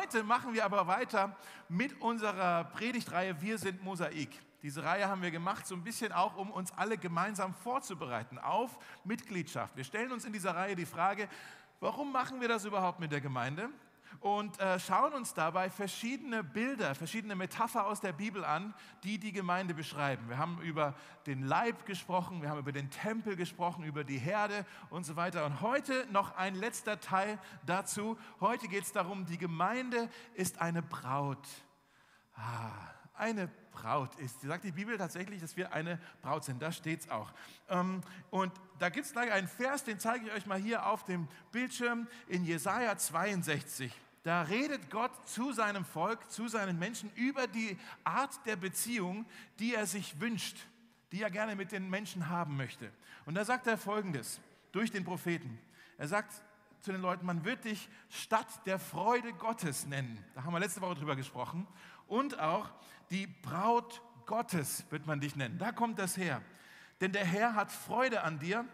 heute 0.00 0.22
machen 0.22 0.54
wir 0.54 0.64
aber 0.64 0.86
weiter 0.86 1.36
mit 1.68 2.00
unserer 2.00 2.64
Predigtreihe 2.64 3.38
Wir 3.42 3.58
sind 3.58 3.82
Mosaik. 3.82 4.30
Diese 4.62 4.82
Reihe 4.82 5.06
haben 5.06 5.20
wir 5.20 5.30
gemacht, 5.30 5.66
so 5.66 5.74
ein 5.74 5.84
bisschen 5.84 6.10
auch, 6.12 6.36
um 6.36 6.50
uns 6.50 6.72
alle 6.72 6.96
gemeinsam 6.96 7.52
vorzubereiten 7.52 8.38
auf 8.38 8.78
Mitgliedschaft. 9.04 9.76
Wir 9.76 9.84
stellen 9.84 10.10
uns 10.10 10.24
in 10.24 10.32
dieser 10.32 10.54
Reihe 10.54 10.74
die 10.74 10.86
Frage, 10.86 11.28
warum 11.80 12.12
machen 12.12 12.40
wir 12.40 12.48
das 12.48 12.64
überhaupt 12.64 12.98
mit 12.98 13.12
der 13.12 13.20
Gemeinde? 13.20 13.68
Und 14.20 14.58
äh, 14.58 14.78
schauen 14.78 15.12
uns 15.12 15.34
dabei 15.34 15.70
verschiedene 15.70 16.42
Bilder, 16.42 16.94
verschiedene 16.94 17.36
Metapher 17.36 17.86
aus 17.86 18.00
der 18.00 18.12
Bibel 18.12 18.44
an, 18.44 18.74
die 19.04 19.18
die 19.18 19.32
Gemeinde 19.32 19.74
beschreiben. 19.74 20.28
Wir 20.28 20.38
haben 20.38 20.60
über 20.62 20.94
den 21.26 21.42
Leib 21.42 21.86
gesprochen, 21.86 22.42
wir 22.42 22.50
haben 22.50 22.58
über 22.58 22.72
den 22.72 22.90
Tempel 22.90 23.36
gesprochen, 23.36 23.84
über 23.84 24.04
die 24.04 24.18
Herde 24.18 24.66
und 24.90 25.04
so 25.04 25.16
weiter. 25.16 25.46
Und 25.46 25.60
heute 25.60 26.06
noch 26.10 26.36
ein 26.36 26.54
letzter 26.54 27.00
Teil 27.00 27.38
dazu. 27.64 28.18
Heute 28.40 28.68
geht 28.68 28.84
es 28.84 28.92
darum, 28.92 29.26
die 29.26 29.38
Gemeinde 29.38 30.08
ist 30.34 30.60
eine 30.60 30.82
Braut. 30.82 31.46
Ah, 32.34 32.99
eine 33.14 33.48
Braut 33.72 34.14
ist. 34.16 34.40
Sie 34.40 34.46
sagt 34.46 34.64
die 34.64 34.72
Bibel 34.72 34.96
tatsächlich, 34.98 35.40
dass 35.40 35.56
wir 35.56 35.72
eine 35.72 35.98
Braut 36.22 36.44
sind. 36.44 36.60
Da 36.60 36.72
steht 36.72 37.00
es 37.00 37.10
auch. 37.10 37.32
Ähm, 37.68 38.02
und 38.30 38.52
da 38.78 38.88
gibt 38.88 39.06
es 39.06 39.12
gleich 39.12 39.30
einen 39.30 39.48
Vers, 39.48 39.84
den 39.84 39.98
zeige 39.98 40.26
ich 40.26 40.32
euch 40.32 40.46
mal 40.46 40.58
hier 40.58 40.86
auf 40.86 41.04
dem 41.04 41.28
Bildschirm 41.52 42.06
in 42.28 42.44
Jesaja 42.44 42.96
62. 42.96 43.92
Da 44.22 44.42
redet 44.42 44.90
Gott 44.90 45.12
zu 45.26 45.52
seinem 45.52 45.84
Volk, 45.84 46.30
zu 46.30 46.48
seinen 46.48 46.78
Menschen 46.78 47.10
über 47.14 47.46
die 47.46 47.78
Art 48.04 48.44
der 48.44 48.56
Beziehung, 48.56 49.24
die 49.58 49.74
er 49.74 49.86
sich 49.86 50.20
wünscht, 50.20 50.58
die 51.12 51.22
er 51.22 51.30
gerne 51.30 51.56
mit 51.56 51.72
den 51.72 51.88
Menschen 51.88 52.28
haben 52.28 52.56
möchte. 52.56 52.90
Und 53.24 53.34
da 53.34 53.44
sagt 53.44 53.66
er 53.66 53.78
folgendes 53.78 54.40
durch 54.72 54.90
den 54.90 55.04
Propheten. 55.04 55.58
Er 55.96 56.08
sagt 56.08 56.32
zu 56.82 56.92
den 56.92 57.00
Leuten, 57.00 57.26
man 57.26 57.44
wird 57.44 57.64
dich 57.64 57.88
Stadt 58.08 58.66
der 58.66 58.78
Freude 58.78 59.32
Gottes 59.34 59.86
nennen. 59.86 60.22
Da 60.34 60.44
haben 60.44 60.52
wir 60.52 60.60
letzte 60.60 60.80
Woche 60.80 60.94
drüber 60.94 61.16
gesprochen. 61.16 61.66
Und 62.10 62.40
auch 62.40 62.68
die 63.10 63.28
Braut 63.28 64.02
Gottes 64.26 64.84
wird 64.90 65.06
man 65.06 65.20
dich 65.20 65.36
nennen. 65.36 65.58
Da 65.58 65.70
kommt 65.70 65.98
das 65.98 66.16
her. 66.16 66.42
Denn 67.00 67.12
der 67.12 67.24
Herr 67.24 67.54
hat 67.54 67.70
Freude 67.70 68.22
an 68.24 68.40
dir 68.40 68.64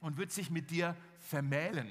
und 0.00 0.16
wird 0.16 0.32
sich 0.32 0.50
mit 0.50 0.70
dir 0.70 0.96
vermählen. 1.20 1.88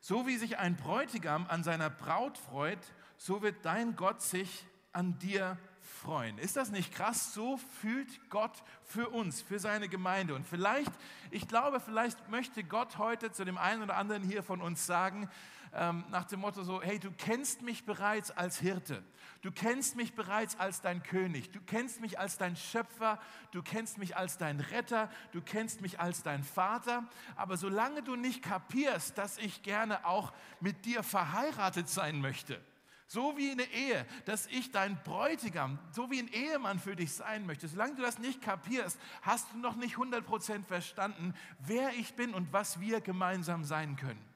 So 0.00 0.26
wie 0.26 0.36
sich 0.36 0.58
ein 0.58 0.76
Bräutigam 0.76 1.46
an 1.46 1.62
seiner 1.62 1.90
Braut 1.90 2.38
freut, 2.38 2.80
so 3.16 3.40
wird 3.40 3.64
dein 3.64 3.94
Gott 3.94 4.20
sich 4.20 4.66
an 4.92 5.16
dir 5.20 5.56
freuen. 6.02 6.38
Ist 6.38 6.56
das 6.56 6.72
nicht 6.72 6.92
krass? 6.92 7.32
So 7.32 7.56
fühlt 7.80 8.30
Gott 8.30 8.64
für 8.84 9.10
uns, 9.10 9.42
für 9.42 9.60
seine 9.60 9.88
Gemeinde. 9.88 10.34
Und 10.34 10.44
vielleicht, 10.44 10.92
ich 11.30 11.46
glaube, 11.46 11.78
vielleicht 11.78 12.28
möchte 12.28 12.64
Gott 12.64 12.98
heute 12.98 13.30
zu 13.30 13.44
dem 13.44 13.58
einen 13.58 13.82
oder 13.82 13.96
anderen 13.96 14.24
hier 14.24 14.42
von 14.42 14.60
uns 14.60 14.86
sagen, 14.86 15.30
ähm, 15.72 16.04
nach 16.10 16.24
dem 16.24 16.40
Motto 16.40 16.62
so, 16.64 16.82
hey, 16.82 16.98
du 16.98 17.10
kennst 17.12 17.62
mich 17.62 17.84
bereits 17.84 18.30
als 18.30 18.58
Hirte, 18.58 19.02
du 19.42 19.52
kennst 19.52 19.96
mich 19.96 20.14
bereits 20.14 20.58
als 20.58 20.80
dein 20.80 21.02
König, 21.02 21.52
du 21.52 21.60
kennst 21.60 22.00
mich 22.00 22.18
als 22.18 22.38
dein 22.38 22.56
Schöpfer, 22.56 23.18
du 23.52 23.62
kennst 23.62 23.98
mich 23.98 24.16
als 24.16 24.38
dein 24.38 24.60
Retter, 24.60 25.10
du 25.32 25.40
kennst 25.40 25.80
mich 25.80 26.00
als 26.00 26.22
dein 26.22 26.42
Vater, 26.42 27.04
aber 27.36 27.56
solange 27.56 28.02
du 28.02 28.16
nicht 28.16 28.42
kapierst, 28.42 29.16
dass 29.16 29.38
ich 29.38 29.62
gerne 29.62 30.04
auch 30.04 30.32
mit 30.60 30.84
dir 30.84 31.02
verheiratet 31.02 31.88
sein 31.88 32.20
möchte, 32.20 32.60
so 33.06 33.36
wie 33.36 33.50
eine 33.50 33.64
Ehe, 33.64 34.06
dass 34.24 34.46
ich 34.46 34.70
dein 34.70 35.00
Bräutigam, 35.02 35.78
so 35.90 36.10
wie 36.10 36.20
ein 36.20 36.28
Ehemann 36.28 36.78
für 36.78 36.94
dich 36.94 37.12
sein 37.12 37.44
möchte. 37.44 37.66
Solange 37.66 37.96
du 37.96 38.02
das 38.02 38.18
nicht 38.20 38.40
kapierst, 38.40 38.98
hast 39.22 39.52
du 39.52 39.58
noch 39.58 39.74
nicht 39.74 39.96
100% 39.96 40.64
verstanden, 40.64 41.34
wer 41.58 41.92
ich 41.94 42.14
bin 42.14 42.34
und 42.34 42.52
was 42.52 42.80
wir 42.80 43.00
gemeinsam 43.00 43.64
sein 43.64 43.96
können. 43.96 44.29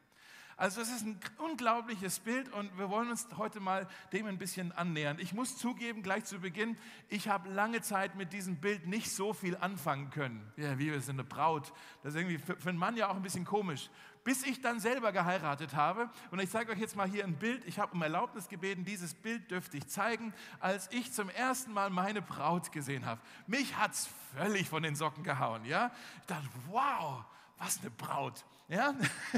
Also 0.56 0.80
es 0.80 0.90
ist 0.90 1.04
ein 1.04 1.18
unglaubliches 1.38 2.20
Bild 2.20 2.52
und 2.52 2.76
wir 2.78 2.88
wollen 2.88 3.10
uns 3.10 3.26
heute 3.36 3.58
mal 3.58 3.88
dem 4.12 4.26
ein 4.26 4.38
bisschen 4.38 4.70
annähern. 4.72 5.18
Ich 5.18 5.32
muss 5.32 5.58
zugeben, 5.58 6.02
gleich 6.02 6.24
zu 6.24 6.38
Beginn, 6.38 6.76
ich 7.08 7.28
habe 7.28 7.48
lange 7.48 7.82
Zeit 7.82 8.14
mit 8.14 8.32
diesem 8.32 8.56
Bild 8.56 8.86
nicht 8.86 9.10
so 9.10 9.32
viel 9.32 9.56
anfangen 9.56 10.10
können. 10.10 10.52
Ja, 10.56 10.78
wie 10.78 10.92
wir 10.92 11.00
sind 11.00 11.16
eine 11.16 11.24
Braut. 11.24 11.72
Das 12.02 12.14
ist 12.14 12.20
irgendwie 12.20 12.38
für, 12.38 12.56
für 12.56 12.68
einen 12.68 12.78
Mann 12.78 12.96
ja 12.96 13.08
auch 13.08 13.16
ein 13.16 13.22
bisschen 13.22 13.44
komisch. 13.44 13.90
Bis 14.22 14.46
ich 14.46 14.62
dann 14.62 14.80
selber 14.80 15.12
geheiratet 15.12 15.74
habe. 15.74 16.08
Und 16.30 16.38
ich 16.38 16.48
zeige 16.48 16.72
euch 16.72 16.78
jetzt 16.78 16.96
mal 16.96 17.06
hier 17.06 17.24
ein 17.24 17.36
Bild. 17.36 17.62
Ich 17.66 17.78
habe 17.78 17.92
um 17.92 18.00
Erlaubnis 18.00 18.48
gebeten, 18.48 18.84
dieses 18.84 19.12
Bild 19.12 19.50
dürfte 19.50 19.76
ich 19.76 19.86
zeigen, 19.88 20.32
als 20.60 20.90
ich 20.92 21.12
zum 21.12 21.28
ersten 21.28 21.72
Mal 21.72 21.90
meine 21.90 22.22
Braut 22.22 22.72
gesehen 22.72 23.04
habe. 23.04 23.20
Mich 23.46 23.76
hat 23.76 23.92
es 23.92 24.08
völlig 24.34 24.68
von 24.68 24.82
den 24.82 24.94
Socken 24.94 25.24
gehauen. 25.24 25.64
Ja? 25.66 25.90
Ich 26.20 26.26
dachte, 26.26 26.48
wow, 26.68 27.24
was 27.58 27.80
eine 27.80 27.90
Braut. 27.90 28.44
Ja? 28.68 28.94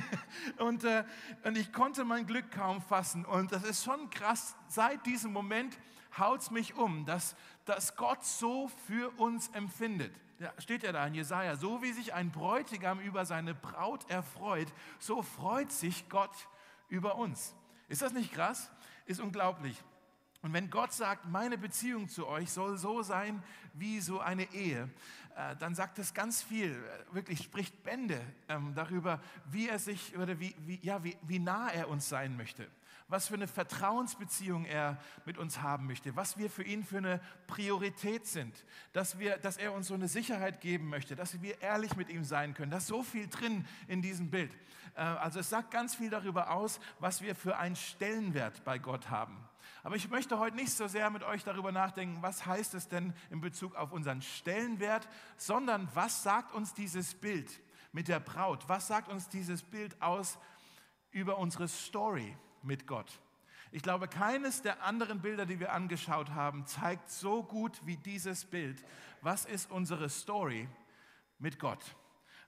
Und, 0.59 0.85
äh, 0.85 1.05
und 1.45 1.59
ich 1.59 1.73
konnte 1.73 2.05
mein 2.05 2.27
Glück 2.27 2.51
kaum 2.51 2.81
fassen. 2.81 3.25
Und 3.25 3.53
das 3.53 3.65
ist 3.65 3.85
schon 3.85 4.09
krass. 4.11 4.55
Seit 4.69 5.05
diesem 5.05 5.33
Moment 5.33 5.77
haut 6.17 6.41
es 6.41 6.51
mich 6.51 6.75
um, 6.75 7.05
dass, 7.05 7.35
dass 7.65 7.97
Gott 7.97 8.25
so 8.25 8.71
für 8.87 9.11
uns 9.19 9.49
empfindet. 9.49 10.15
Ja, 10.39 10.53
steht 10.59 10.83
ja 10.83 10.93
da 10.93 11.07
in 11.07 11.15
Jesaja, 11.15 11.57
so 11.57 11.83
wie 11.83 11.93
sich 11.93 12.15
ein 12.15 12.31
Bräutigam 12.31 13.01
über 13.01 13.25
seine 13.25 13.55
Braut 13.55 14.09
erfreut, 14.11 14.69
so 14.99 15.23
freut 15.23 15.73
sich 15.73 16.09
Gott 16.09 16.35
über 16.89 17.17
uns. 17.17 17.55
Ist 17.89 18.03
das 18.03 18.13
nicht 18.13 18.33
krass? 18.33 18.71
Ist 19.07 19.21
unglaublich. 19.21 19.83
Und 20.43 20.53
wenn 20.53 20.71
Gott 20.71 20.93
sagt, 20.93 21.27
meine 21.27 21.57
Beziehung 21.59 22.09
zu 22.09 22.27
euch 22.27 22.53
soll 22.53 22.77
so 22.77 23.03
sein 23.03 23.43
wie 23.73 24.01
so 24.01 24.21
eine 24.21 24.53
Ehe, 24.53 24.89
dann 25.59 25.75
sagt 25.75 25.99
es 25.99 26.15
ganz 26.15 26.43
viel, 26.43 26.73
äh, 26.73 27.15
wirklich 27.15 27.43
spricht 27.43 27.83
Bände 27.83 28.21
ähm, 28.49 28.73
darüber, 28.75 29.21
wie 29.51 29.69
er 29.69 29.79
sich 29.79 30.17
oder 30.17 30.41
wie, 30.41 30.55
wie, 30.61 30.79
ja, 30.83 31.05
wie, 31.05 31.17
wie 31.23 31.39
nah 31.39 31.69
er 31.69 31.89
uns 31.89 32.09
sein 32.09 32.39
möchte, 32.39 32.67
was 33.09 33.29
für 33.29 33.35
eine 33.35 33.47
Vertrauensbeziehung 33.47 34.65
er 34.65 34.99
mit 35.27 35.37
uns 35.37 35.61
haben 35.61 35.87
möchte, 35.87 36.17
was 36.17 36.39
wir 36.39 36.49
für 36.49 36.63
ihn 36.63 36.83
für 36.85 36.99
eine 36.99 37.21
Priorität 37.49 38.27
sind, 38.27 38.65
dass, 38.95 39.19
wir, 39.19 39.37
dass 39.37 39.59
er 39.59 39.75
uns 39.75 39.89
so 39.89 39.95
eine 39.95 40.09
Sicherheit 40.09 40.63
geben 40.63 40.89
möchte, 40.89 41.15
dass 41.17 41.43
wir 41.43 41.61
ehrlich 41.61 41.97
mit 41.97 42.09
ihm 42.09 42.25
sein 42.25 42.55
können. 42.55 42.71
Da 42.71 42.79
ist 42.79 42.87
so 42.87 43.03
viel 43.03 43.29
drin 43.29 43.67
in 43.89 44.01
diesem 44.01 44.31
Bild. 44.31 44.57
Äh, 44.95 45.03
also 45.03 45.41
es 45.41 45.51
sagt 45.51 45.71
ganz 45.71 45.95
viel 45.95 46.09
darüber 46.09 46.51
aus, 46.51 46.81
was 46.99 47.21
wir 47.21 47.35
für 47.35 47.59
einen 47.59 47.77
Stellenwert 47.77 48.65
bei 48.65 48.79
Gott 48.79 49.11
haben. 49.11 49.37
Aber 49.83 49.97
ich 49.97 50.09
möchte 50.11 50.39
heute 50.39 50.57
nicht 50.57 50.73
so 50.73 50.89
sehr 50.89 51.11
mit 51.11 51.23
euch 51.23 51.45
darüber 51.45 51.73
nachdenken, 51.73 52.23
was 52.23 52.47
heißt 52.47 52.75
es 52.75 52.89
denn 52.89 53.15
in 53.31 53.41
Bezug 53.41 53.75
auf 53.75 53.93
unseren 53.93 54.23
Stellenwert, 54.23 55.09
sondern 55.37 55.89
was 55.95 56.23
sagt 56.23 56.53
uns 56.53 56.75
dieses 56.75 57.15
Bild 57.15 57.61
mit 57.93 58.09
der 58.09 58.21
Braut? 58.21 58.69
Was 58.69 58.89
sagt 58.89 59.09
uns 59.09 59.29
dieses 59.29 59.63
Bild 59.63 60.01
aus 60.03 60.39
über 61.11 61.39
unsere 61.39 61.69
Story 61.69 62.37
mit 62.63 62.87
Gott? 62.87 63.21
Ich 63.73 63.83
glaube, 63.83 64.09
keines 64.09 64.63
der 64.63 64.83
anderen 64.83 65.21
Bilder, 65.21 65.45
die 65.45 65.61
wir 65.61 65.73
angeschaut 65.73 66.31
haben, 66.31 66.67
zeigt 66.67 67.11
so 67.11 67.43
gut 67.43 67.81
wie 67.85 67.97
dieses 67.97 68.45
Bild, 68.45 68.83
was 69.21 69.45
ist 69.45 69.71
unsere 69.71 70.09
Story 70.09 70.69
mit 71.39 71.59
Gott. 71.59 71.97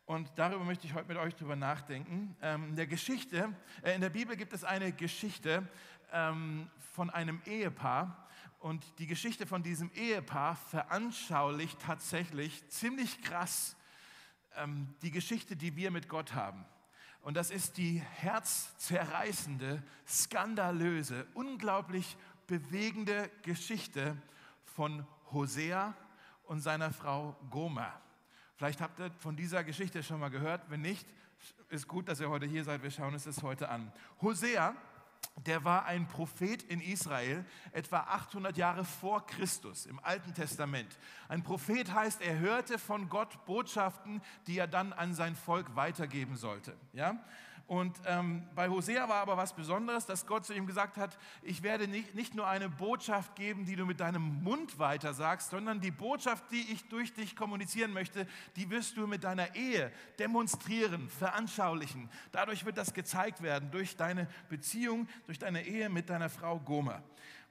Und 0.09 0.31
darüber 0.37 0.65
möchte 0.65 0.87
ich 0.87 0.95
heute 0.95 1.09
mit 1.09 1.19
euch 1.19 1.35
drüber 1.35 1.55
nachdenken. 1.55 2.35
Ähm, 2.41 2.71
in 2.71 2.77
der 2.77 2.87
Geschichte, 2.87 3.53
äh, 3.83 3.95
in 3.95 4.01
der 4.01 4.09
Bibel 4.09 4.37
gibt 4.37 4.55
es 4.55 4.65
eine 4.65 4.91
Geschichte, 4.91 5.69
ähm, 6.13 6.71
von 6.95 7.11
einem 7.11 7.41
Ehepaar. 7.47 8.29
Und 8.59 8.85
die 8.99 9.07
Geschichte 9.07 9.47
von 9.47 9.63
diesem 9.63 9.91
Ehepaar 9.93 10.57
veranschaulicht 10.57 11.81
tatsächlich 11.81 12.69
ziemlich 12.69 13.23
krass 13.23 13.77
ähm, 14.57 14.95
die 15.03 15.11
Geschichte, 15.11 15.57
die 15.57 15.77
wir 15.77 15.91
mit 15.91 16.09
Gott 16.09 16.35
haben. 16.35 16.65
Und 17.23 17.37
das 17.37 17.51
ist 17.51 17.77
die 17.77 18.01
herzzerreißende, 18.01 19.83
skandalöse, 20.07 21.27
unglaublich 21.35 22.17
bewegende 22.47 23.31
Geschichte 23.43 24.17
von 24.65 25.07
Hosea 25.33 25.95
und 26.45 26.61
seiner 26.61 26.93
Frau 26.93 27.37
Gomer. 27.51 27.93
Vielleicht 28.57 28.81
habt 28.81 28.99
ihr 28.99 29.11
von 29.19 29.37
dieser 29.37 29.63
Geschichte 29.63 30.03
schon 30.03 30.21
mal 30.21 30.31
gehört. 30.31 30.69
Wenn 30.71 30.81
nicht, 30.81 31.07
ist 31.69 31.87
gut, 31.87 32.09
dass 32.09 32.21
ihr 32.21 32.31
heute 32.31 32.47
hier 32.47 32.65
seid. 32.65 32.83
Wir 32.83 32.91
schauen 32.91 33.15
uns 33.15 33.25
das 33.25 33.43
heute 33.43 33.69
an. 33.69 33.93
Hosea 34.21 34.75
der 35.47 35.65
war 35.65 35.87
ein 35.87 36.07
Prophet 36.09 36.63
in 36.63 36.81
Israel, 36.81 37.45
etwa 37.73 38.01
800 38.01 38.57
Jahre 38.57 38.85
vor 38.85 39.27
Christus 39.27 39.87
im 39.87 39.99
Alten 40.03 40.35
Testament. 40.35 40.99
Ein 41.29 41.43
Prophet 41.43 41.93
heißt, 41.93 42.21
er 42.23 42.39
hörte 42.39 42.79
von 42.79 43.09
Gott 43.09 43.45
Botschaften, 43.47 44.21
die 44.47 44.59
er 44.59 44.67
dann 44.67 44.93
an 44.93 45.15
sein 45.15 45.37
Volk 45.37 45.77
weitergeben 45.77 46.37
sollte. 46.37 46.77
Ja? 46.93 47.19
Und 47.69 48.01
ähm, 48.07 48.49
bei 48.55 48.71
Hosea 48.71 49.11
war 49.11 49.17
aber 49.17 49.37
was 49.37 49.53
Besonderes, 49.53 50.07
dass 50.07 50.25
Gott 50.25 50.47
zu 50.47 50.55
ihm 50.55 50.67
gesagt 50.67 50.97
hat, 50.97 51.19
ich 51.43 51.63
werde 51.63 51.87
nicht, 51.87 52.15
nicht 52.15 52.35
nur 52.35 52.47
eine 52.47 52.71
Botschaft 52.71 53.37
geben, 53.37 53.67
die 53.67 53.77
du 53.77 53.85
mit 53.85 54.01
deinem 54.01 54.43
Mund 54.43 54.79
weiter 54.79 55.13
sagst, 55.13 55.51
sondern 55.51 55.79
die 55.79 55.91
Botschaft, 55.91 56.45
die 56.51 56.73
ich 56.73 56.89
durch 56.89 57.13
dich 57.13 57.37
kommunizieren 57.37 57.93
möchte, 57.93 58.27
die 58.57 58.71
wirst 58.71 58.97
du 58.97 59.07
mit 59.07 59.23
deiner 59.23 59.55
Ehe 59.55 59.93
demonstrieren, 60.19 61.11
veranschaulichen. 61.11 62.09
Dadurch 62.33 62.65
wird 62.65 62.79
das 62.79 62.95
gezeigt 62.95 63.43
werden, 63.43 63.71
durch 63.71 63.99
deine 63.99 64.29
Beziehung, 64.49 65.07
durch 65.27 65.39
deine 65.39 65.67
Ehe 65.67 65.91
mit 65.91 66.09
deiner 66.09 66.31
Frau 66.31 66.59
Gomer. 66.59 67.03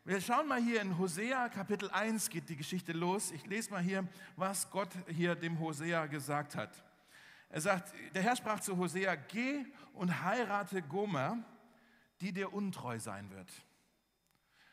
Wir 0.04 0.20
schauen 0.20 0.48
mal 0.48 0.60
hier 0.60 0.82
in 0.82 0.98
Hosea, 0.98 1.48
Kapitel 1.50 1.92
1 1.92 2.32
geht 2.32 2.50
die 2.50 2.56
Geschichte 2.56 2.92
los. 2.92 3.30
Ich 3.30 3.46
lese 3.46 3.70
mal 3.70 3.84
hier, 3.84 4.08
was 4.36 4.72
Gott 4.72 4.90
hier 5.10 5.36
dem 5.36 5.60
Hosea 5.60 6.08
gesagt 6.08 6.56
hat. 6.56 6.72
Er 7.50 7.62
sagt, 7.62 7.94
der 8.14 8.22
Herr 8.22 8.36
sprach 8.36 8.60
zu 8.60 8.78
Hosea, 8.78 9.16
geh 9.16 9.66
und 9.94 10.24
heirate 10.24 10.82
Gomer, 10.82 11.38
die 12.22 12.34
dir 12.34 12.54
untreu 12.54 13.00
sein 13.00 13.30
wird. 13.32 13.52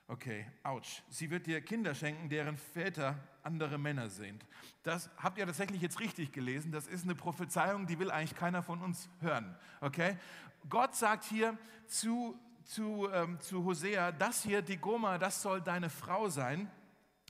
Okay, 0.07 0.47
ouch. 0.65 1.03
Sie 1.09 1.31
wird 1.31 1.47
dir 1.47 1.63
Kinder 1.63 1.95
schenken, 1.95 2.29
deren 2.29 2.59
Väter 2.59 3.19
andere 3.43 3.79
Männer 3.79 4.11
sind. 4.11 4.45
Das 4.83 5.09
habt 5.17 5.39
ihr 5.39 5.47
tatsächlich 5.47 5.81
jetzt 5.81 5.99
richtig 5.99 6.31
gelesen. 6.33 6.73
Das 6.73 6.87
ist 6.87 7.05
eine 7.05 7.15
Prophezeiung, 7.15 7.87
die 7.87 7.99
will 7.99 8.11
eigentlich 8.11 8.35
keiner 8.35 8.63
von 8.63 8.83
uns 8.83 9.09
hören. 9.21 9.57
Okay? 9.81 10.19
Gott 10.69 10.95
sagt 10.95 11.25
hier 11.25 11.57
zu, 11.87 12.39
zu, 12.65 13.09
ähm, 13.13 13.41
zu 13.41 13.65
Hosea, 13.65 14.13
das 14.13 14.43
hier, 14.43 14.61
die 14.61 14.77
Goma, 14.77 15.17
das 15.17 15.41
soll 15.41 15.63
deine 15.63 15.89
Frau 15.89 16.29
sein, 16.29 16.71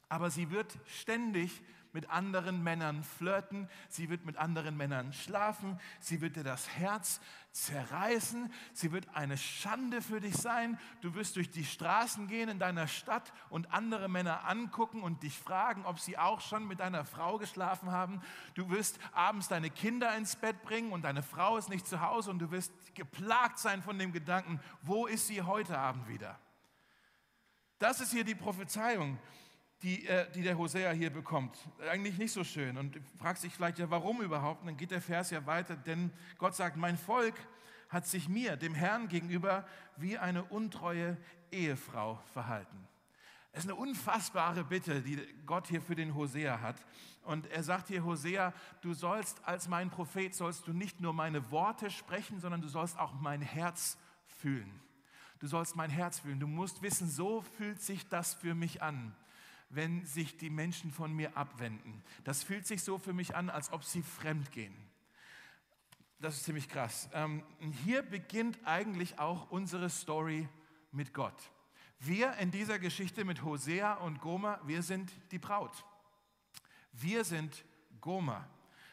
aber 0.09 0.31
sie 0.31 0.51
wird 0.51 0.77
ständig 0.87 1.63
mit 1.95 2.11
anderen 2.11 2.63
Männern 2.63 3.03
flirten, 3.05 3.69
sie 3.89 4.11
wird 4.11 4.27
mit 4.27 4.37
anderen 4.37 4.77
Männern 4.77 5.13
schlafen, 5.13 5.81
sie 6.01 6.21
wird 6.21 6.37
dir 6.37 6.45
das 6.45 6.69
Herz 6.69 7.21
zerreißen, 7.53 8.53
sie 8.73 8.91
wird 8.91 9.15
eine 9.15 9.39
Schande 9.39 10.03
für 10.03 10.21
dich 10.21 10.35
sein, 10.37 10.79
du 11.03 11.15
wirst 11.15 11.37
durch 11.37 11.51
die 11.51 11.65
Straßen 11.65 12.27
gehen 12.27 12.49
in 12.49 12.59
deiner 12.59 12.89
Stadt 12.89 13.33
und 13.49 13.73
andere 13.73 14.09
Männer 14.09 14.45
angucken 14.49 15.03
und 15.03 15.23
dich 15.23 15.39
fragen, 15.39 15.87
ob 15.87 16.01
sie 16.01 16.19
auch 16.19 16.41
schon 16.41 16.67
mit 16.67 16.81
deiner 16.81 17.05
Frau 17.05 17.39
geschlafen 17.39 17.93
haben, 17.93 18.21
du 18.55 18.69
wirst 18.71 18.99
abends 19.13 19.47
deine 19.47 19.71
Kinder 19.71 20.17
ins 20.17 20.35
Bett 20.35 20.63
bringen 20.63 20.93
und 20.93 21.03
deine 21.03 21.23
Frau 21.23 21.57
ist 21.57 21.69
nicht 21.69 21.87
zu 21.87 22.01
Hause 22.01 22.31
und 22.31 22.41
du 22.41 22.51
wirst 22.51 22.73
geplagt 22.97 23.61
sein 23.61 23.83
von 23.83 23.99
dem 23.99 24.13
Gedanken, 24.13 24.61
wo 24.83 25.07
ist 25.07 25.29
sie 25.29 25.43
heute 25.43 25.79
Abend 25.79 26.09
wieder? 26.09 26.39
Das 27.79 28.01
ist 28.01 28.13
hier 28.13 28.25
die 28.25 28.35
Prophezeiung 28.35 29.19
die, 29.83 30.07
äh, 30.07 30.31
die 30.33 30.43
der 30.43 30.57
Hosea 30.57 30.93
hier 30.93 31.11
bekommt. 31.11 31.57
Eigentlich 31.91 32.19
nicht 32.19 32.33
so 32.33 32.45
schön. 32.45 32.77
Und 32.79 32.97
du 32.97 33.01
fragst 33.19 33.43
sich 33.43 33.53
vielleicht 33.53 33.79
ja, 33.79 33.91
warum 33.91 34.23
überhaupt? 34.23 34.63
Und 34.63 34.69
dann 34.69 34.77
geht 34.77 34.91
der 34.91 35.03
Vers 35.03 35.31
ja 35.31 35.45
weiter, 35.47 35.77
denn 35.77 36.11
Gott 36.39 36.55
sagt, 36.55 36.77
mein 36.77 36.97
Volk 36.97 37.35
hat 37.89 38.07
sich 38.07 38.29
mir, 38.29 38.57
dem 38.57 38.75
Herrn 38.75 39.09
gegenüber, 39.09 39.67
wie 39.97 40.19
eine 40.19 40.45
untreue 40.45 41.17
Ehefrau 41.53 42.19
verhalten. 42.33 42.89
Es 43.53 43.61
ist 43.61 43.71
eine 43.71 43.77
unfassbare 43.77 44.65
Bitte, 44.65 45.01
die 45.01 45.17
Gott 45.47 45.69
hier 45.69 45.81
für 45.81 45.95
den 45.95 46.15
Hosea 46.15 46.61
hat. 46.61 46.77
Und 47.23 47.47
er 47.47 47.63
sagt 47.63 47.89
hier, 47.89 48.05
Hosea, 48.05 48.53
du 48.81 48.95
sollst 48.95 49.45
als 49.45 49.69
mein 49.69 49.91
Prophet, 49.91 50.35
sollst 50.35 50.67
du 50.67 50.73
nicht 50.73 51.01
nur 51.01 51.13
meine 51.13 51.51
Worte 51.53 51.91
sprechen, 51.91 52.41
sondern 52.41 52.63
du 52.63 52.69
sollst 52.69 52.99
auch 52.99 53.13
mein 53.15 53.43
Herz 53.43 53.97
fühlen. 54.27 54.81
Du 55.39 55.47
sollst 55.47 55.77
mein 55.77 55.91
Herz 55.91 56.19
fühlen. 56.19 56.41
Du 56.41 56.49
musst 56.49 56.83
wissen, 56.83 57.09
so 57.09 57.43
fühlt 57.43 57.81
sich 57.81 58.09
das 58.09 58.35
für 58.35 58.55
mich 58.55 58.83
an 58.83 59.15
wenn 59.75 60.05
sich 60.05 60.37
die 60.37 60.51
Menschen 60.51 60.91
von 60.91 61.13
mir 61.13 61.37
abwenden. 61.37 62.03
Das 62.25 62.43
fühlt 62.43 62.67
sich 62.67 62.83
so 62.83 62.99
für 62.99 63.13
mich 63.13 63.35
an, 63.35 63.51
als 63.51 63.73
ob 63.73 63.85
sie 63.85 64.03
fremd 64.03 64.53
gehen. 64.53 64.75
Das 66.21 66.37
ist 66.37 66.45
ziemlich 66.45 66.69
krass. 66.69 67.09
Ähm, 67.13 67.43
hier 67.85 68.03
beginnt 68.03 68.59
eigentlich 68.65 69.19
auch 69.19 69.51
unsere 69.51 69.91
Story 69.91 70.49
mit 70.93 71.13
Gott. 71.13 71.51
Wir 71.99 72.35
in 72.35 72.51
dieser 72.51 72.79
Geschichte 72.79 73.25
mit 73.25 73.43
Hosea 73.43 73.95
und 73.95 74.21
Goma, 74.21 74.61
wir 74.65 74.83
sind 74.83 75.13
die 75.31 75.39
Braut. 75.39 75.85
Wir 76.93 77.25
sind 77.25 77.65
Goma. 78.01 78.49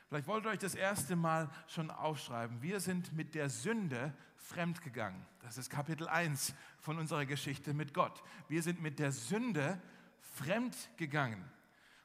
Vielleicht 0.08 0.28
wollt 0.28 0.46
ihr 0.46 0.50
euch 0.50 0.60
das 0.60 0.76
erste 0.76 1.16
Mal 1.16 1.50
schon 1.68 1.90
aufschreiben. 1.90 2.62
Wir 2.62 2.80
sind 2.80 3.14
mit 3.14 3.34
der 3.34 3.50
Sünde 3.50 4.14
fremdgegangen. 4.36 5.26
Das 5.42 5.58
ist 5.58 5.70
Kapitel 5.70 6.08
1 6.08 6.54
von 6.80 6.98
unserer 6.98 7.26
Geschichte 7.26 7.74
mit 7.74 7.94
Gott. 7.94 8.22
Wir 8.50 8.62
sind 8.62 8.82
mit 8.82 9.00
der 9.00 9.12
Sünde 9.12 9.82
fremd 10.22 10.76
gegangen. 10.98 11.44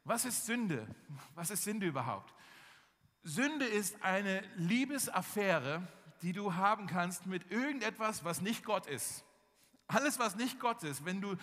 Was 0.04 0.24
ist 0.24 0.46
Sünde? 0.46 0.86
Was 1.34 1.50
ist 1.50 1.64
Sünde 1.64 1.86
überhaupt? 1.86 2.34
Sünde 3.22 3.64
ist 3.64 4.02
eine 4.02 4.42
Liebesaffäre, 4.56 5.86
die 6.22 6.32
du 6.32 6.54
haben 6.54 6.86
kannst 6.86 7.26
mit 7.26 7.50
irgendetwas, 7.50 8.24
was 8.24 8.40
nicht 8.40 8.64
Gott 8.64 8.86
ist. 8.86 9.24
Alles, 9.88 10.18
was 10.18 10.36
nicht 10.36 10.60
Gott 10.60 10.82
ist, 10.82 11.04
wenn 11.04 11.20
du 11.20 11.36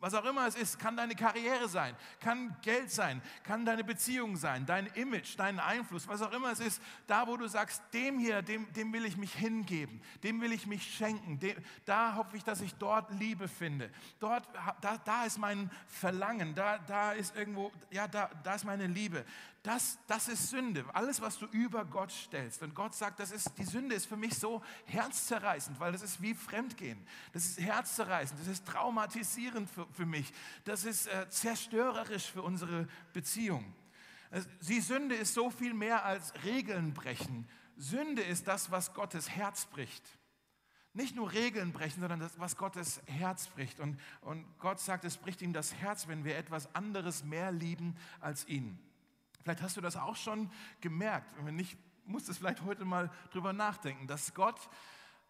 was 0.00 0.14
auch 0.14 0.24
immer 0.24 0.46
es 0.46 0.54
ist, 0.54 0.78
kann 0.78 0.96
deine 0.96 1.14
Karriere 1.14 1.68
sein, 1.68 1.96
kann 2.20 2.56
Geld 2.62 2.90
sein, 2.90 3.22
kann 3.44 3.64
deine 3.64 3.82
Beziehung 3.84 4.36
sein, 4.36 4.66
dein 4.66 4.86
Image, 4.88 5.36
dein 5.36 5.58
Einfluss, 5.58 6.06
was 6.06 6.22
auch 6.22 6.32
immer 6.32 6.52
es 6.52 6.60
ist, 6.60 6.82
da 7.06 7.26
wo 7.26 7.36
du 7.36 7.48
sagst, 7.48 7.82
dem 7.92 8.18
hier, 8.18 8.42
dem, 8.42 8.72
dem 8.72 8.92
will 8.92 9.04
ich 9.04 9.16
mich 9.16 9.32
hingeben, 9.34 10.00
dem 10.22 10.40
will 10.40 10.52
ich 10.52 10.66
mich 10.66 10.94
schenken, 10.94 11.38
dem, 11.38 11.56
da 11.84 12.14
hoffe 12.14 12.36
ich, 12.36 12.44
dass 12.44 12.60
ich 12.60 12.74
dort 12.74 13.10
Liebe 13.12 13.48
finde. 13.48 13.90
Dort, 14.18 14.46
da, 14.80 14.98
da 14.98 15.24
ist 15.24 15.38
mein 15.38 15.70
Verlangen, 15.86 16.54
da, 16.54 16.78
da 16.78 17.12
ist 17.12 17.34
irgendwo, 17.34 17.72
ja, 17.90 18.06
da, 18.06 18.30
da 18.42 18.54
ist 18.54 18.64
meine 18.64 18.86
Liebe. 18.86 19.24
Das, 19.66 19.98
das 20.06 20.28
ist 20.28 20.50
Sünde. 20.50 20.84
Alles, 20.92 21.20
was 21.20 21.40
du 21.40 21.46
über 21.46 21.84
Gott 21.84 22.12
stellst. 22.12 22.62
Und 22.62 22.72
Gott 22.72 22.94
sagt, 22.94 23.18
das 23.18 23.32
ist, 23.32 23.50
die 23.58 23.64
Sünde 23.64 23.96
ist 23.96 24.06
für 24.06 24.16
mich 24.16 24.38
so 24.38 24.62
herzzerreißend, 24.84 25.80
weil 25.80 25.90
das 25.90 26.02
ist 26.02 26.22
wie 26.22 26.34
Fremdgehen. 26.34 27.04
Das 27.32 27.44
ist 27.44 27.58
herzzerreißend, 27.58 28.40
das 28.40 28.46
ist 28.46 28.64
traumatisierend 28.64 29.68
für, 29.68 29.88
für 29.92 30.06
mich. 30.06 30.32
Das 30.64 30.84
ist 30.84 31.08
äh, 31.08 31.28
zerstörerisch 31.30 32.30
für 32.30 32.42
unsere 32.42 32.86
Beziehung. 33.12 33.74
Die 34.60 34.80
Sünde 34.80 35.16
ist 35.16 35.34
so 35.34 35.50
viel 35.50 35.74
mehr 35.74 36.04
als 36.04 36.32
Regeln 36.44 36.94
brechen. 36.94 37.48
Sünde 37.76 38.22
ist 38.22 38.46
das, 38.46 38.70
was 38.70 38.94
Gottes 38.94 39.30
Herz 39.30 39.66
bricht. 39.66 40.04
Nicht 40.92 41.16
nur 41.16 41.32
Regeln 41.32 41.72
brechen, 41.72 41.98
sondern 41.98 42.20
das, 42.20 42.38
was 42.38 42.56
Gottes 42.56 43.02
Herz 43.06 43.48
bricht. 43.48 43.80
Und, 43.80 43.98
und 44.20 44.46
Gott 44.60 44.78
sagt, 44.78 45.04
es 45.04 45.16
bricht 45.16 45.42
ihm 45.42 45.52
das 45.52 45.74
Herz, 45.74 46.06
wenn 46.06 46.24
wir 46.24 46.36
etwas 46.36 46.72
anderes 46.72 47.24
mehr 47.24 47.50
lieben 47.50 47.96
als 48.20 48.46
ihn. 48.46 48.78
Vielleicht 49.46 49.62
hast 49.62 49.76
du 49.76 49.80
das 49.80 49.94
auch 49.94 50.16
schon 50.16 50.50
gemerkt. 50.80 51.32
Wenn 51.44 51.54
nicht, 51.54 51.78
musst 52.04 52.26
du 52.26 52.32
es 52.32 52.38
vielleicht 52.38 52.64
heute 52.64 52.84
mal 52.84 53.12
drüber 53.30 53.52
nachdenken, 53.52 54.08
dass 54.08 54.34
Gott, 54.34 54.58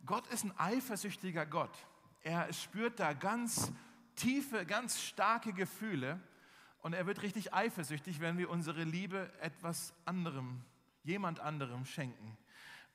Gott 0.07 0.27
ist 0.29 0.43
ein 0.45 0.59
eifersüchtiger 0.59 1.45
Gott. 1.45 1.77
Er 2.23 2.51
spürt 2.55 2.99
da 2.99 3.13
ganz 3.13 3.71
tiefe, 4.15 4.65
ganz 4.65 5.03
starke 5.03 5.53
Gefühle 5.53 6.19
und 6.81 6.95
er 6.95 7.05
wird 7.05 7.21
richtig 7.21 7.53
eifersüchtig, 7.53 8.19
wenn 8.21 8.39
wir 8.39 8.49
unsere 8.49 8.85
Liebe 8.85 9.31
etwas 9.43 9.93
anderem, 10.07 10.62
jemand 11.05 11.41
anderem 11.41 11.85
schenken. 11.85 12.39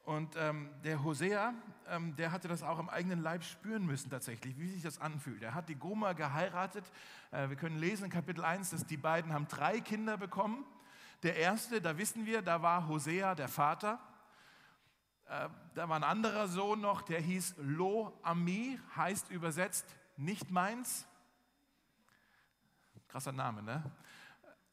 Und 0.06 0.35
ähm, 0.38 0.71
der 0.83 1.03
Hosea, 1.03 1.53
ähm, 1.88 2.15
der 2.15 2.31
hatte 2.31 2.47
das 2.47 2.63
auch 2.63 2.79
im 2.79 2.89
eigenen 2.89 3.21
Leib 3.21 3.44
spüren 3.44 3.85
müssen 3.85 4.09
tatsächlich, 4.09 4.57
wie 4.57 4.69
sich 4.69 4.81
das 4.81 4.97
anfühlt. 4.97 5.44
Er 5.44 5.53
hat 5.53 5.69
die 5.69 5.75
Goma 5.75 6.13
geheiratet. 6.13 6.91
Äh, 7.29 7.50
wir 7.50 7.57
können 7.57 7.77
lesen 7.77 8.06
in 8.06 8.09
Kapitel 8.09 8.44
1, 8.44 8.71
dass 8.71 8.88
die 8.88 8.97
beiden 8.97 9.31
haben 9.31 9.47
drei 9.47 9.81
Kinder 9.81 10.17
bekommen. 10.17 10.65
Der 11.23 11.35
erste, 11.35 11.81
da 11.81 11.97
wissen 11.97 12.25
wir, 12.25 12.41
da 12.41 12.62
war 12.62 12.88
Hosea 12.88 13.35
der 13.35 13.47
Vater. 13.47 14.00
Äh, 15.25 15.50
da 15.75 15.88
war 15.88 15.95
ein 15.95 16.03
anderer 16.03 16.47
Sohn 16.47 16.81
noch, 16.81 17.01
der 17.01 17.21
hieß 17.21 17.56
Lo 17.57 18.19
Ami, 18.23 18.79
heißt 18.95 19.29
übersetzt 19.29 19.85
nicht 20.18 20.50
meins. 20.50 21.06
Krasser 23.07 23.31
Name, 23.31 23.62
ne? 23.62 23.84